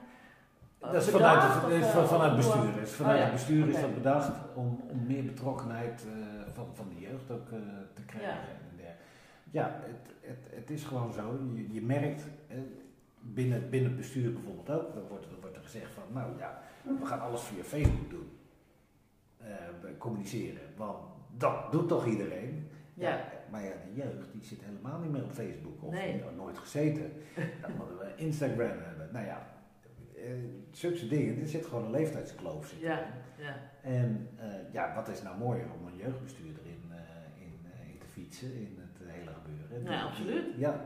Dat 0.79 0.93
is 0.93 1.09
vanuit, 1.09 1.41
het, 1.43 1.83
is 1.83 2.09
vanuit 2.09 2.35
bestuur. 2.35 2.81
Is 2.81 2.91
vanuit 2.91 3.23
het 3.23 3.31
bestuur 3.31 3.67
is 3.67 3.81
dat 3.81 3.93
bedacht 3.93 4.31
om, 4.55 4.81
om 4.91 5.05
meer 5.05 5.23
betrokkenheid 5.23 6.05
uh, 6.07 6.13
van, 6.53 6.67
van 6.73 6.89
de 6.89 6.99
jeugd 6.99 7.31
ook 7.31 7.49
uh, 7.51 7.59
te 7.93 8.05
krijgen. 8.05 8.39
Ja, 8.77 8.93
ja 9.51 9.79
het, 9.83 10.15
het, 10.21 10.55
het 10.55 10.69
is 10.69 10.83
gewoon 10.83 11.13
zo. 11.13 11.39
Je, 11.53 11.73
je 11.73 11.81
merkt 11.81 12.23
binnen, 13.33 13.69
binnen 13.69 13.89
het 13.89 13.99
bestuur 13.99 14.33
bijvoorbeeld 14.33 14.69
ook, 14.69 14.93
dan 14.93 15.07
wordt, 15.07 15.29
dan 15.29 15.39
wordt 15.41 15.55
er 15.55 15.63
gezegd 15.63 15.91
van 15.91 16.03
nou 16.13 16.37
ja, 16.37 16.61
we 16.99 17.05
gaan 17.05 17.21
alles 17.21 17.41
via 17.41 17.63
Facebook 17.63 18.09
doen. 18.09 18.29
communiceren. 19.97 20.61
Want 20.75 20.97
dat 21.37 21.71
doet 21.71 21.87
toch 21.87 22.05
iedereen? 22.05 22.67
Ja. 22.93 23.25
Maar 23.51 23.63
ja, 23.63 23.69
de 23.69 24.01
jeugd 24.01 24.31
die 24.31 24.43
zit 24.43 24.61
helemaal 24.61 24.99
niet 24.99 25.11
meer 25.11 25.23
op 25.23 25.31
Facebook 25.31 25.83
of 25.83 25.93
nee. 25.93 26.23
nooit 26.35 26.57
gezeten. 26.57 27.11
Dan 27.61 27.71
moeten 27.77 27.97
we 27.97 28.13
Instagram 28.15 28.77
hebben. 28.79 29.09
Nou 29.11 29.25
ja, 29.25 29.47
uh, 30.15 30.23
zulke 30.71 31.07
dingen, 31.07 31.41
er 31.41 31.47
zit 31.47 31.65
gewoon 31.65 31.85
een 31.85 31.91
leeftijdskloof. 31.91 32.67
Zit 32.67 32.79
ja, 32.79 33.07
ja. 33.37 33.55
En 33.81 34.29
uh, 34.39 34.73
ja, 34.73 34.95
wat 34.95 35.07
is 35.07 35.21
nou 35.21 35.37
mooier 35.37 35.65
om 35.79 35.87
een 35.87 35.97
jeugdbestuurder 35.97 36.65
in, 36.65 36.91
uh, 36.91 36.97
in, 37.45 37.59
in, 37.91 37.97
te 37.99 38.07
fietsen 38.07 38.53
in 38.53 38.77
het 38.79 39.07
hele 39.07 39.31
gebeuren? 39.33 39.91
Ja, 39.91 40.03
absoluut. 40.03 40.45
Ja. 40.57 40.85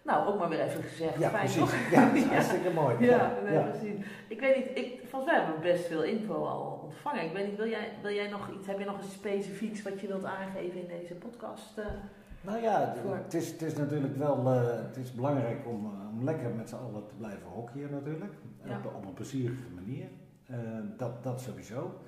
nou, 0.07 0.27
ook 0.27 0.39
maar 0.39 0.49
weer 0.49 0.61
even 0.61 0.83
gezegd. 0.83 1.19
Ja, 1.19 1.29
Fijn, 1.29 1.51
precies. 1.51 1.91
Ja, 1.91 2.05
dat 2.05 2.15
is 2.21 2.23
hartstikke 2.23 2.69
mooi. 2.69 3.05
ja, 3.05 3.37
ja, 3.51 3.61
precies. 3.61 4.05
Ik 4.27 4.39
weet 4.39 4.55
niet, 4.55 4.77
ik, 4.77 4.99
volgens 5.09 5.31
mij 5.31 5.41
hebben 5.41 5.55
we 5.55 5.71
best 5.71 5.85
veel 5.85 6.03
info 6.03 6.45
al 6.45 6.79
ontvangen. 6.83 7.23
Ik 7.23 7.33
weet 7.33 7.47
niet, 7.47 7.55
wil 7.55 7.67
jij, 7.67 7.91
wil 8.01 8.13
jij 8.13 8.27
nog 8.27 8.49
iets, 8.57 8.67
heb 8.67 8.79
je 8.79 8.85
nog 8.85 9.03
iets 9.03 9.13
specifieks 9.13 9.81
wat 9.81 10.01
je 10.01 10.07
wilt 10.07 10.23
aangeven 10.23 10.79
in 10.79 10.87
deze 10.87 11.13
podcast? 11.13 11.81
Nou 12.47 12.61
ja, 12.61 12.95
het 13.23 13.33
is, 13.33 13.51
het 13.51 13.61
is 13.61 13.75
natuurlijk 13.75 14.17
wel 14.17 14.53
uh, 14.53 14.85
het 14.87 14.97
is 14.97 15.13
belangrijk 15.13 15.67
om, 15.67 15.85
uh, 15.85 15.91
om 16.11 16.23
lekker 16.23 16.49
met 16.49 16.69
z'n 16.69 16.75
allen 16.75 17.07
te 17.07 17.15
blijven 17.15 17.47
hockeyen 17.47 17.91
natuurlijk. 17.91 18.33
Ja. 18.63 18.77
Op, 18.77 18.95
op, 18.95 19.05
een 19.05 19.13
plezierige 19.13 19.69
manier. 19.75 20.07
dat, 20.97 21.23
dat 21.23 21.41
sowieso. 21.41 22.01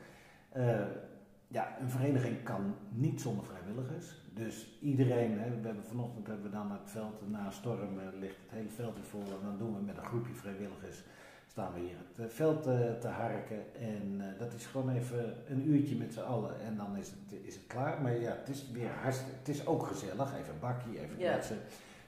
ja, 1.48 1.80
een 1.82 1.90
vereniging 1.90 2.44
kan 2.44 2.76
niet 2.90 3.22
zonder 3.22 3.46
vrijwilligers. 3.46 4.20
Dus 4.34 4.78
iedereen, 4.82 5.40
hè, 5.40 5.50
we 5.60 5.66
hebben 5.66 5.84
vanochtend 5.84 6.28
hebben 6.28 6.46
we 6.46 6.52
dan 6.52 6.72
het 6.72 6.90
veld 6.90 7.30
na 7.30 7.50
storm, 7.50 8.00
eh, 8.00 8.20
ligt 8.20 8.38
het 8.42 8.52
hele 8.52 8.70
veld 8.70 8.98
vol. 9.02 9.22
En 9.22 9.44
dan 9.44 9.58
doen 9.58 9.76
we 9.76 9.82
met 9.82 9.98
een 9.98 10.06
groepje 10.06 10.34
vrijwilligers, 10.34 11.04
staan 11.50 11.74
we 11.74 11.80
hier 11.80 11.98
het 12.16 12.26
eh, 12.26 12.36
veld 12.36 12.64
te, 12.64 12.74
eh, 12.74 13.00
te 13.00 13.08
harken. 13.08 13.76
En 13.80 14.36
dat 14.38 14.54
is 14.54 14.66
gewoon 14.66 14.90
even 14.90 15.36
een 15.48 15.70
uurtje 15.70 15.96
met 15.96 16.14
z'n 16.14 16.20
allen 16.20 16.62
en 16.62 16.78
dan 16.78 16.98
is 16.98 17.10
het, 17.10 17.40
is 17.44 17.56
het 17.56 17.68
klaar. 17.68 18.02
Maar 18.02 18.20
ja, 18.20 18.32
het 18.32 18.50
is 18.50 18.72
weer 18.72 18.90
hartstikke, 19.02 19.38
het 19.38 19.48
is 19.48 19.66
ook 19.66 19.88
gezellig, 19.88 20.34
even 20.34 20.54
een 20.54 20.60
bakje, 20.60 21.00
even 21.00 21.18
kletsen. 21.18 21.58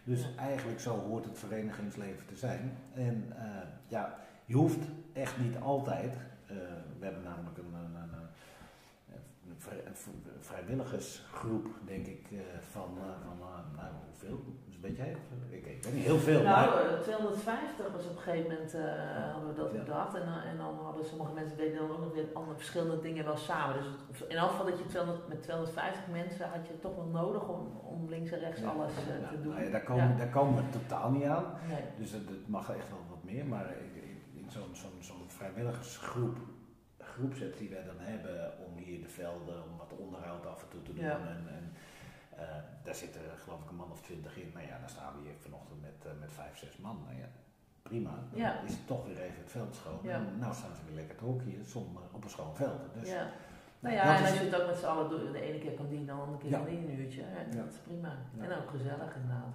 Dus 0.03 0.35
eigenlijk 0.35 0.79
zo 0.79 0.99
hoort 0.99 1.25
het 1.25 1.39
verenigingsleven 1.39 2.25
te 2.25 2.35
zijn. 2.35 2.77
En 2.93 3.33
ja, 3.87 4.17
je 4.45 4.55
hoeft 4.55 4.79
echt 5.13 5.39
niet 5.39 5.57
altijd, 5.59 6.15
we 6.99 7.05
hebben 7.05 7.23
namelijk 7.23 7.57
een 7.57 7.90
vrijwilligersgroep, 10.39 11.67
denk 11.85 12.07
ik, 12.07 12.27
eh, 12.31 12.37
van, 12.59 12.97
eh, 12.97 13.03
van 13.25 13.37
uh, 13.39 13.77
nou, 13.77 13.89
hoeveel? 14.05 14.39
Dus 14.65 14.79
weet 14.79 14.97
jij? 14.97 15.15
Ik, 15.49 15.65
ik 15.65 15.83
weet 15.83 15.93
niet 15.93 16.03
heel 16.03 16.17
veel. 16.17 16.41
Nou, 16.43 16.69
maar... 16.69 17.01
250 17.01 17.91
was 17.91 18.05
op 18.05 18.15
een 18.15 18.21
gegeven 18.21 18.51
moment, 18.51 18.75
uh, 18.75 18.81
hadden 19.31 19.49
we 19.49 19.61
dat 19.61 19.71
bedacht. 19.71 20.15
En, 20.15 20.27
en 20.51 20.57
dan 20.57 20.75
hadden 20.83 21.05
sommige 21.05 21.33
mensen 21.33 21.57
deden 21.57 21.79
dan 21.79 21.91
ook 21.91 21.99
nog 21.99 22.13
weer 22.13 22.25
andere 22.33 22.57
verschillende 22.57 22.99
dingen 23.01 23.25
wel 23.25 23.37
samen. 23.37 23.75
Dus 24.09 24.21
in 24.27 24.37
elk 24.37 24.49
geval 24.49 24.65
dat 24.65 24.77
je 24.77 24.85
200, 24.85 25.27
met 25.27 25.43
250 25.43 26.07
mensen 26.11 26.49
had 26.49 26.67
je 26.67 26.79
toch 26.79 26.95
wel 26.95 27.05
nodig 27.05 27.47
om, 27.47 27.79
om 27.83 28.09
links 28.09 28.31
en 28.31 28.39
rechts 28.39 28.63
alles 28.63 28.93
te 28.93 29.41
doen. 29.41 29.53
Nou 29.53 29.71
daar, 29.71 29.83
komen, 29.83 30.17
daar 30.17 30.29
komen 30.29 30.55
we 30.55 30.69
totaal 30.69 31.11
niet 31.11 31.23
aan. 31.23 31.45
Nee. 31.67 31.83
Dus 31.97 32.11
het, 32.11 32.47
mag 32.47 32.69
echt 32.69 32.89
wel 32.89 33.05
wat 33.09 33.23
meer. 33.23 33.45
Maar 33.45 33.75
in 34.33 34.51
zo'n 34.51 34.75
zo'n 34.75 34.97
zo'n 34.99 35.25
vrijwilligersgroep 35.27 36.37
groepset 37.11 37.57
die 37.57 37.69
wij 37.69 37.83
dan 37.83 37.99
hebben 37.99 38.53
om 38.65 38.77
hier 38.77 39.01
de 39.01 39.09
velden, 39.09 39.63
om 39.69 39.77
wat 39.77 39.93
onderhoud 39.97 40.45
af 40.45 40.61
en 40.63 40.69
toe 40.69 40.81
te 40.81 40.93
doen. 40.93 41.03
En, 41.03 41.43
en 41.57 41.65
uh, 42.39 42.47
daar 42.83 42.95
zitten 42.95 43.21
geloof 43.43 43.61
ik 43.63 43.69
een 43.69 43.75
man 43.75 43.91
of 43.91 44.01
twintig 44.01 44.37
in. 44.37 44.51
Nou 44.53 44.65
ja, 44.67 44.79
dan 44.79 44.89
staan 44.89 45.13
we 45.15 45.19
hier 45.21 45.37
vanochtend 45.37 45.81
met, 45.81 45.99
uh, 46.05 46.11
met 46.19 46.31
vijf, 46.31 46.57
zes 46.57 46.77
man. 46.77 46.97
Nou 47.05 47.17
ja, 47.17 47.29
prima. 47.81 48.13
Dan 48.31 48.39
ja. 48.39 48.61
is 48.61 48.71
het 48.71 48.87
toch 48.87 49.05
weer 49.07 49.17
even 49.17 49.41
het 49.43 49.51
veld 49.51 49.75
schoon. 49.75 50.09
En 50.09 50.23
nou 50.39 50.53
staan 50.53 50.75
ze 50.75 50.85
weer 50.85 50.95
lekker 50.95 51.17
te 51.17 51.23
hockeyen 51.23 51.65
zonder 51.65 52.03
op 52.11 52.23
een 52.23 52.29
schoon 52.29 52.55
veld. 52.55 52.81
Dus, 52.99 53.09
ja. 53.09 53.27
Nou 53.79 53.95
ja, 53.95 54.17
en 54.17 54.23
als 54.23 54.33
je 54.33 54.45
het 54.45 54.61
ook 54.61 54.67
met 54.67 54.77
z'n 54.77 54.85
allen 54.85 55.09
doet, 55.09 55.31
de 55.31 55.41
ene 55.41 55.59
keer 55.59 55.71
kan 55.71 55.87
die, 55.87 56.05
dan 56.05 56.15
de 56.15 56.21
andere 56.21 56.37
keer 56.37 56.51
kan 56.51 56.65
die 56.65 56.77
een 56.77 56.99
uurtje. 56.99 57.23
Dat 57.55 57.71
is 57.71 57.77
prima. 57.77 58.15
En 58.39 58.51
ook 58.57 58.69
gezellig 58.69 59.15
inderdaad. 59.15 59.53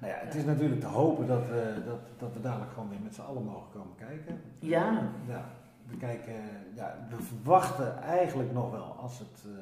Nou 0.00 0.12
ja, 0.12 0.18
het 0.18 0.34
is 0.34 0.44
natuurlijk 0.44 0.80
te 0.80 0.86
hopen 0.86 1.26
dat, 1.26 1.46
we, 1.46 1.82
dat, 1.84 2.00
dat 2.18 2.32
we 2.32 2.40
dadelijk 2.40 2.72
gewoon 2.72 2.88
weer 2.88 3.00
met 3.00 3.14
z'n 3.14 3.20
allen 3.20 3.44
mogen 3.44 3.70
komen 3.72 3.96
kijken. 3.96 4.40
Ja. 4.58 5.10
ja 5.26 5.44
we 5.86 5.96
kijken, 5.96 6.34
ja, 6.74 7.06
we 7.10 7.22
verwachten 7.22 7.98
eigenlijk 8.02 8.52
nog 8.52 8.70
wel 8.70 8.84
als 8.96 9.18
het. 9.18 9.44
Uh, 9.46 9.52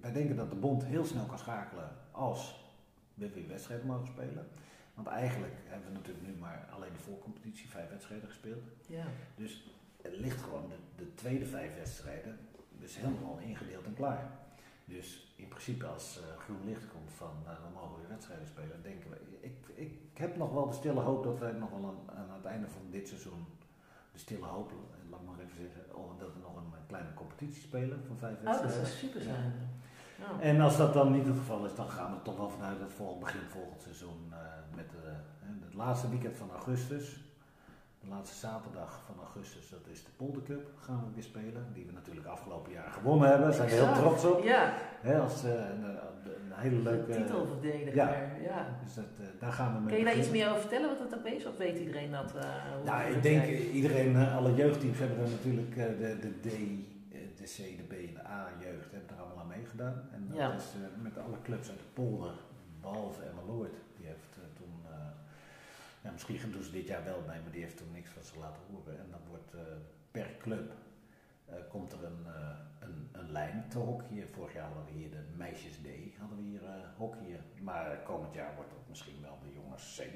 wij 0.00 0.12
denken 0.12 0.36
dat 0.36 0.50
de 0.50 0.56
bond 0.56 0.84
heel 0.84 1.04
snel 1.04 1.24
kan 1.24 1.38
schakelen 1.38 1.90
als 2.10 2.64
we 3.14 3.30
weer 3.30 3.48
wedstrijden 3.48 3.86
mogen 3.86 4.06
spelen. 4.06 4.46
Want 4.94 5.06
eigenlijk 5.06 5.54
hebben 5.64 5.88
we 5.88 5.94
natuurlijk 5.94 6.26
nu 6.26 6.34
maar 6.40 6.68
alleen 6.74 6.92
de 6.92 6.98
voorcompetitie 6.98 7.68
vijf 7.68 7.88
wedstrijden 7.88 8.28
gespeeld. 8.28 8.62
Ja. 8.86 9.04
Dus 9.36 9.70
het 10.02 10.16
ligt 10.16 10.42
gewoon 10.42 10.68
de, 10.68 11.04
de 11.04 11.14
tweede 11.14 11.46
vijf 11.46 11.76
wedstrijden 11.76 12.38
dus 12.78 12.96
helemaal 12.96 13.38
ingedeeld 13.38 13.84
en 13.84 13.94
klaar. 13.94 14.30
Dus 14.84 15.34
in 15.36 15.48
principe 15.48 15.86
als 15.86 16.20
uh, 16.20 16.40
groen 16.40 16.64
licht 16.64 16.88
komt 16.88 17.12
van 17.12 17.36
uh, 17.44 17.50
we 17.50 17.74
mogen 17.74 17.96
weer 17.96 18.08
wedstrijden 18.08 18.46
spelen, 18.46 18.82
denken 18.82 19.10
we. 19.10 19.16
Ik, 19.40 19.68
ik 19.74 20.18
heb 20.18 20.36
nog 20.36 20.52
wel 20.52 20.66
de 20.66 20.74
stille 20.74 21.00
hoop 21.00 21.24
dat 21.24 21.38
wij 21.38 21.52
nog 21.52 21.70
wel 21.70 21.86
aan, 21.86 22.16
aan 22.16 22.36
het 22.36 22.44
einde 22.44 22.68
van 22.68 22.82
dit 22.90 23.08
seizoen 23.08 23.46
de 24.12 24.18
stille 24.18 24.46
hoop 24.46 24.72
even 25.44 25.56
zeggen, 25.56 25.82
dat 26.18 26.32
we 26.34 26.40
nog 26.40 26.56
een 26.56 26.86
kleine 26.86 27.14
competitie 27.14 27.62
spelen 27.62 28.04
van 28.06 28.16
vijf 28.16 28.40
wedstrijden. 28.40 28.76
Oh, 28.76 28.76
dat 28.76 28.88
zou 28.88 28.98
super 28.98 29.20
zijn. 29.20 29.52
Ja. 30.18 30.40
En 30.40 30.60
als 30.60 30.76
dat 30.76 30.92
dan 30.92 31.12
niet 31.12 31.26
het 31.26 31.36
geval 31.36 31.64
is, 31.64 31.74
dan 31.74 31.88
gaan 31.88 32.12
we 32.14 32.22
toch 32.22 32.36
wel 32.36 32.50
vanuit 32.50 32.80
het 32.80 32.92
volgend, 32.92 33.20
begin 33.20 33.40
volgend 33.48 33.82
seizoen 33.82 34.20
uh, 34.30 34.36
met 34.74 34.90
de, 34.90 35.12
het 35.64 35.74
laatste 35.74 36.08
weekend 36.08 36.36
van 36.36 36.50
augustus. 36.50 37.24
De 38.04 38.10
laatste 38.10 38.36
zaterdag 38.36 39.00
van 39.06 39.14
augustus, 39.18 39.70
dat 39.70 39.86
is 39.92 40.04
de 40.04 40.10
Polder 40.16 40.42
Cup, 40.42 40.66
gaan 40.80 41.04
we 41.04 41.14
weer 41.14 41.22
spelen. 41.22 41.66
Die 41.74 41.86
we 41.86 41.92
natuurlijk 41.92 42.26
afgelopen 42.26 42.72
jaar 42.72 42.90
gewonnen 42.90 43.28
hebben. 43.28 43.46
Daar 43.46 43.56
zijn 43.56 43.68
we 43.68 43.74
heel 43.74 43.94
trots 43.94 44.24
op. 44.24 44.42
Ja. 44.42 44.74
als 45.18 45.44
uh, 45.44 45.50
een, 45.50 45.84
een, 45.84 46.52
hele 46.52 46.76
leuke... 46.82 47.12
Titelverdediger. 47.12 47.94
Ja. 47.94 48.08
ja. 48.42 48.78
Dus 48.84 48.94
dat, 48.94 49.04
uh, 49.20 49.26
daar 49.40 49.52
gaan 49.52 49.74
we 49.74 49.80
mee 49.80 49.88
Kun 49.88 49.98
je 49.98 50.04
daar 50.04 50.18
iets 50.18 50.30
meer 50.30 50.48
over 50.48 50.60
vertellen 50.60 50.88
wat 50.88 50.98
het 50.98 51.18
ook 51.18 51.26
is? 51.26 51.46
Of 51.46 51.56
weet 51.56 51.78
iedereen 51.78 52.10
dat? 52.10 52.34
Uh, 52.36 52.42
nou, 52.84 53.12
ik 53.12 53.22
denk 53.22 53.46
iedereen, 53.72 54.16
alle 54.16 54.54
jeugdteams 54.54 54.98
hebben 54.98 55.18
er 55.18 55.30
natuurlijk 55.30 55.74
de, 55.74 56.18
de 56.20 56.32
D, 56.40 56.50
de 57.38 57.44
C, 57.44 57.56
de 57.56 57.86
B 57.88 57.92
en 57.92 58.14
de 58.14 58.26
A 58.26 58.48
jeugd 58.60 58.90
hebben 58.92 59.16
er 59.16 59.22
allemaal 59.22 59.40
aan 59.40 59.48
meegedaan. 59.48 60.08
En 60.12 60.28
dat 60.36 60.60
is 60.60 60.68
met 61.02 61.18
alle 61.18 61.36
clubs 61.42 61.70
uit 61.70 61.78
de 61.78 61.92
polder, 61.92 62.34
behalve 62.80 63.22
Emma 63.22 63.42
Loord, 63.46 63.74
die 63.96 64.06
heeft 64.06 64.38
toen 64.56 64.74
ja, 66.04 66.10
misschien 66.10 66.50
doen 66.52 66.62
ze 66.62 66.70
dit 66.70 66.86
jaar 66.86 67.04
wel 67.04 67.22
mee, 67.26 67.40
maar 67.40 67.52
die 67.52 67.62
heeft 67.62 67.76
toen 67.76 67.92
niks 67.92 68.10
van 68.10 68.22
ze 68.22 68.38
laten 68.38 68.62
horen. 68.70 68.98
En 68.98 69.06
dan 69.10 69.20
wordt 69.28 69.54
uh, 69.54 69.60
per 70.10 70.36
club 70.38 70.72
uh, 71.48 71.54
komt 71.68 71.92
er 71.92 72.04
een, 72.04 72.24
uh, 72.26 72.58
een, 72.80 73.08
een, 73.12 73.32
lijn 73.32 73.64
te 73.68 73.78
hockeyen. 73.78 74.28
Vorig 74.28 74.52
jaar 74.52 74.66
hadden 74.66 74.84
we 74.84 74.90
hier 74.90 75.10
de 75.10 75.24
meisjes 75.36 75.76
D, 75.76 75.88
hadden 76.18 76.38
we 76.38 76.44
hier 76.44 76.60
hockeyen. 76.96 77.40
Maar 77.62 78.02
komend 78.02 78.34
jaar 78.34 78.54
wordt 78.54 78.70
het 78.70 78.88
misschien 78.88 79.20
wel 79.22 79.38
de 79.42 79.52
jongens 79.52 80.00
C. 80.00 80.08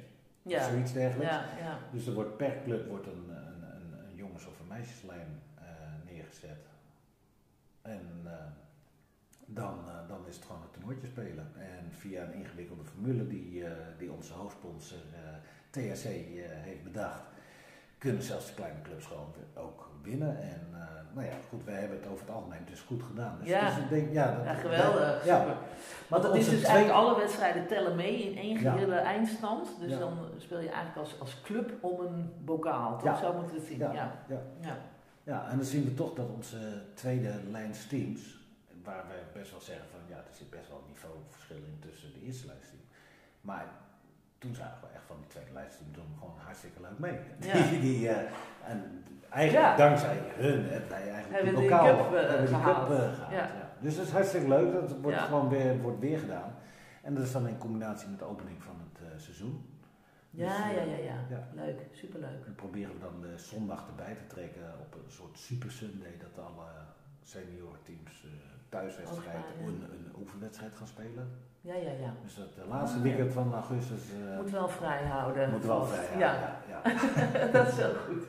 Ja. 0.43 0.59
Of 0.59 0.71
zoiets 0.71 0.93
dergelijks. 0.93 1.33
Ja, 1.33 1.59
ja. 1.59 1.79
Dus 1.93 2.07
er 2.07 2.15
wordt 2.15 2.37
per 2.37 2.63
club 2.63 2.89
wordt 2.89 3.07
een, 3.07 3.29
een, 3.29 3.63
een, 3.63 4.09
een 4.09 4.15
jongens- 4.15 4.47
of 4.47 4.61
een 4.61 4.67
meisjeslijn 4.67 5.43
neergezet. 6.05 6.67
En 7.83 8.23
dan, 9.47 9.79
dan 10.09 10.27
is 10.27 10.37
het 10.37 10.45
gewoon 10.45 10.63
een 10.63 10.71
toernooitje 10.71 11.07
spelen. 11.07 11.53
En 11.57 11.93
via 11.93 12.23
een 12.23 12.33
ingewikkelde 12.33 12.85
formule 12.85 13.27
die, 13.27 13.65
die 13.99 14.13
onze 14.13 14.33
hoofdsponsor 14.33 14.99
uh, 14.99 15.37
eh, 15.71 15.83
heeft 16.65 16.85
bedacht, 16.85 17.23
kunnen 17.99 18.23
zelfs 18.23 18.47
de 18.47 18.55
kleine 18.55 18.83
clubs 18.83 19.07
gewoon 19.07 19.35
ook 19.55 19.91
winnen. 20.03 20.41
En 20.43 20.67
uh, 20.73 20.79
nou 21.15 21.27
ja, 21.27 21.33
goed, 21.49 21.65
wij 21.65 21.75
hebben 21.75 21.99
het 21.99 22.09
over 22.09 22.27
het 22.27 22.35
algemeen 22.35 22.65
dus 22.67 22.81
goed 22.81 23.03
gedaan. 23.03 23.39
Dus, 23.39 23.49
ja. 23.49 23.67
dus 23.67 23.79
ik 23.79 23.89
denk, 23.89 24.13
ja, 24.13 24.37
dat, 24.37 24.45
ja 24.45 24.55
geweldig. 24.55 25.25
Ja. 25.25 25.39
Super. 25.39 25.57
Want 26.09 26.23
dat 26.23 26.37
is 26.37 26.49
dus 26.49 26.59
twee... 26.59 26.71
eigenlijk 26.71 26.99
alle 26.99 27.17
wedstrijden 27.17 27.67
tellen 27.67 27.97
mee 27.97 28.31
in 28.31 28.39
één 28.39 28.57
gehele 28.59 28.95
eindstand. 28.95 29.69
Dus 29.81 29.99
dan 29.99 30.19
speel 30.37 30.61
je 30.61 30.69
eigenlijk 30.69 30.97
als, 30.97 31.21
als 31.21 31.41
club 31.43 31.73
om 31.81 32.01
een 32.01 32.33
bokaal. 32.45 32.99
Toch? 32.99 33.19
Zo 33.19 33.33
moeten 33.33 33.55
we 33.55 33.61
het 33.61 33.69
zien. 33.69 33.79
Ja. 33.79 33.93
Ja. 33.93 34.43
Ja. 34.61 34.77
Ja. 35.23 35.49
en 35.51 35.57
dan 35.57 35.67
zien 35.67 35.85
we 35.85 35.95
toch 35.95 36.15
dat 36.15 36.29
onze 36.29 36.83
tweede 36.95 37.33
lijns 37.51 37.87
teams 37.87 38.39
waar 38.85 39.05
wij 39.09 39.41
best 39.41 39.51
wel 39.51 39.61
zeggen 39.61 39.87
van 39.91 40.01
ja, 40.09 40.17
er 40.17 40.35
zit 40.39 40.51
best 40.51 40.69
wel 40.69 40.79
een 40.79 40.93
niveauverschil 40.93 41.57
in 41.57 41.79
tussen 41.81 42.13
de 42.13 42.27
eerste 42.27 42.47
lijstteam. 42.47 42.81
Maar 43.41 43.67
toen 44.39 44.55
zagen 44.55 44.81
we 44.81 44.87
echt 44.95 45.05
van 45.07 45.17
die 45.21 45.27
tweede 45.27 45.53
lijstteam 45.53 45.93
doen 45.93 46.11
gewoon 46.19 46.35
hartstikke 46.39 46.81
leuk 46.81 46.99
mee. 46.99 47.19
Ja. 47.41 47.53
Die, 47.71 47.81
die, 47.81 48.09
eh, 48.09 48.71
en 48.71 49.05
eigenlijk 49.29 49.67
Ja. 49.67 49.77
dankzij 49.77 50.19
hun 50.37 50.65
hebben 50.65 50.89
wij 50.89 51.11
eigenlijk 51.11 51.35
Hebben 51.45 51.55
die 51.61 51.69
bokaal 51.71 51.97
cup, 51.97 52.13
eh, 52.15 52.29
hebben 52.29 52.47
die 52.47 52.55
gehaald. 52.55 52.89
cup, 52.89 52.99
eh, 52.99 53.15
gehaald. 53.15 53.33
Ja. 53.33 53.51
Dus 53.81 53.97
dat 53.97 54.05
is 54.07 54.13
hartstikke 54.13 54.49
leuk, 54.49 54.73
dat 54.73 55.01
wordt 55.01 55.19
gewoon 55.19 55.49
weer, 55.49 55.81
wordt 55.81 55.99
weer 55.99 56.19
gedaan. 56.19 56.55
En 57.03 57.15
dat 57.15 57.25
is 57.25 57.33
dan 57.33 57.49
in 57.49 57.59
combinatie 57.59 58.09
met 58.09 58.19
de 58.19 58.25
opening 58.25 58.63
van 58.63 58.75
het 58.93 59.23
seizoen. 59.23 59.67
Ja, 60.31 60.47
Dus, 60.47 60.57
ja, 60.57 60.69
ja, 60.83 60.97
ja, 60.97 61.15
ja. 61.29 61.49
Leuk, 61.55 61.81
superleuk. 61.93 62.45
Dan 62.45 62.55
proberen 62.55 62.93
we 62.95 63.01
dan 63.01 63.21
de 63.21 63.39
zondag 63.39 63.87
erbij 63.89 64.15
te 64.15 64.27
trekken 64.27 64.63
op 64.81 64.95
een 64.95 65.11
soort 65.11 65.39
super 65.39 65.71
Sunday 65.71 66.17
dat 66.19 66.45
alle 66.45 66.69
seniorteams 67.33 68.25
eh 68.25 68.31
thuiswedstrijd 68.69 69.45
Oh, 69.45 69.61
ja. 69.61 69.67
een, 69.67 69.83
een 69.93 70.13
oefenwedstrijd 70.21 70.75
gaan 70.75 70.87
spelen. 70.87 71.29
Ja, 71.61 71.75
ja, 71.75 71.91
ja. 71.91 72.13
Dus 72.23 72.35
dat 72.35 72.55
de 72.55 72.65
laatste 72.69 72.97
Ah, 72.97 73.03
weekend 73.03 73.33
van 73.33 73.53
augustus 73.55 74.03
eh, 74.13 74.37
Moet 74.41 74.51
wel 74.51 74.69
vrij 74.69 75.05
houden. 75.07 75.51
moet 75.51 75.65
wel 75.65 75.85
vrij. 75.85 76.19
Ja, 76.19 76.33
Ja, 76.35 76.61
ja, 76.69 76.83
ja. 77.41 77.47
dat 77.57 77.69
is 77.69 77.77
wel 77.77 77.95
goed. 77.95 78.25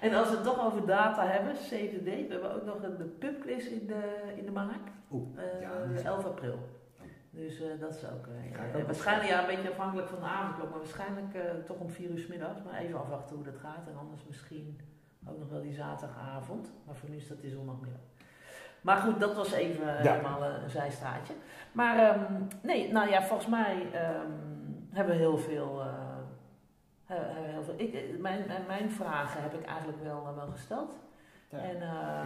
En 0.00 0.14
als 0.14 0.28
we 0.30 0.34
het 0.34 0.44
toch 0.44 0.64
over 0.66 0.86
data 0.86 1.26
hebben, 1.26 1.52
CDD, 1.54 2.04
we 2.04 2.26
hebben 2.30 2.54
ook 2.54 2.64
nog 2.64 2.96
de 2.96 3.04
pubquiz 3.04 3.66
in 3.66 3.86
de, 3.86 4.32
in 4.36 4.44
de 4.44 4.50
maak. 4.50 4.84
Oeh, 5.10 5.28
Eh, 5.38 5.60
ja, 5.60 5.78
dat 5.78 5.90
is- 5.90 6.02
11 6.02 6.24
april. 6.24 6.52
Oh. 7.00 7.06
Dus 7.30 7.60
eh, 7.60 7.80
dat 7.80 7.94
is 7.94 8.04
ook. 8.04 8.26
eh, 8.26 8.70
eh, 8.70 8.76
ook 8.76 8.86
waarschijnlijk, 8.86 9.28
ja, 9.30 9.40
een 9.40 9.54
beetje 9.54 9.70
afhankelijk 9.70 10.08
van 10.08 10.18
de 10.20 10.24
avondklok, 10.26 10.70
maar 10.70 10.78
waarschijnlijk 10.78 11.34
eh, 11.34 11.42
toch 11.66 11.78
om 11.78 11.90
4 11.90 12.10
uur 12.10 12.18
's 12.18 12.26
middags. 12.26 12.62
Maar 12.62 12.74
even 12.80 12.98
afwachten 13.00 13.36
hoe 13.36 13.44
dat 13.44 13.56
gaat. 13.56 13.86
En 13.88 13.96
anders 13.98 14.24
misschien 14.26 14.80
ook 15.26 15.38
nog 15.38 15.48
wel 15.48 15.62
die 15.62 15.72
zaterdagavond. 15.74 16.72
Maar 16.86 16.94
voor 16.96 17.08
nu 17.08 17.16
is 17.16 17.28
dat 17.28 17.40
die 17.40 17.50
zondagmiddag. 17.50 18.00
Maar 18.84 18.96
goed, 18.96 19.20
dat 19.20 19.34
was 19.34 19.52
even 19.52 19.98
eh, 19.98 20.04
Ja. 20.04 20.10
helemaal 20.10 20.44
eh, 20.44 20.62
een 20.62 20.70
zijstaatje. 20.70 21.32
Maar 21.72 21.98
ehm, 21.98 22.32
nee, 22.62 22.92
nou 22.92 23.10
ja, 23.10 23.22
volgens 23.22 23.48
mij 23.48 23.86
ehm, 23.92 24.30
hebben 24.90 25.14
we 25.14 25.20
heel 25.20 25.38
veel. 25.38 25.82
we 27.06 27.14
heel 27.52 27.62
veel 27.62 27.74
ik, 27.76 28.18
mijn, 28.18 28.44
mijn, 28.66 28.90
vragen 28.90 29.42
heb 29.42 29.54
ik 29.54 29.66
eigenlijk 29.66 30.02
wel, 30.02 30.28
wel 30.36 30.46
gesteld. 30.46 30.92
Ja. 31.48 31.58
En, 31.58 31.76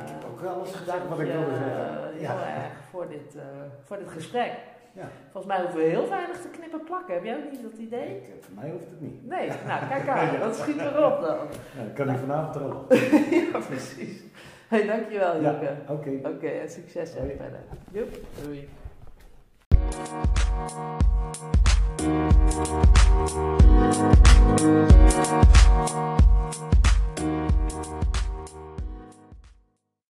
Ik 0.00 0.08
heb 0.08 0.24
ook 0.30 0.40
wel 0.40 0.60
eens 0.60 0.84
dank 0.84 1.08
wat 1.08 1.20
ik 1.20 1.26
wilde 1.26 1.56
zeggen. 1.56 2.20
Ja. 2.20 2.32
Heel 2.32 2.62
erg 2.62 2.72
voor 2.90 3.08
dit, 3.08 3.36
voor 3.84 3.98
dit 3.98 4.08
gesprek. 4.08 4.52
Ja. 4.92 5.08
Volgens 5.32 5.52
mij 5.52 5.60
hoeven 5.62 5.78
we 5.80 5.84
heel 5.84 6.08
weinig 6.08 6.40
te 6.40 6.48
knippen 6.48 6.84
plakken. 6.84 7.14
Heb 7.14 7.24
jij 7.24 7.36
ook 7.36 7.50
niet 7.50 7.62
dat 7.62 7.78
idee? 7.78 8.16
Ik, 8.16 8.32
voor 8.40 8.54
mij 8.54 8.70
hoeft 8.70 8.90
het 8.90 9.00
niet. 9.00 9.26
Nee, 9.26 9.50
nou 9.66 9.86
kijk 9.88 10.08
aan, 10.08 10.40
dat 10.40 10.56
schiet 10.56 10.80
erop 10.80 11.20
dan. 11.20 11.36
Ja, 11.76 11.82
dan 11.82 11.92
kan 11.94 12.10
ik 12.10 12.18
vanavond 12.18 12.56
erop. 12.56 12.92
ja, 13.52 13.58
precies. 13.58 14.22
Hey, 14.72 14.87
dankjewel 14.87 15.42
Joke. 15.42 15.64
Ja, 15.64 15.76
Oké. 15.88 15.92
Okay. 15.92 16.16
Oké, 16.16 16.28
okay, 16.28 16.61
en 16.61 16.70
succes 16.70 17.14
Hoi. 17.14 17.37
verder. 17.37 17.61
Joep, 17.92 18.16
doei. 18.42 18.68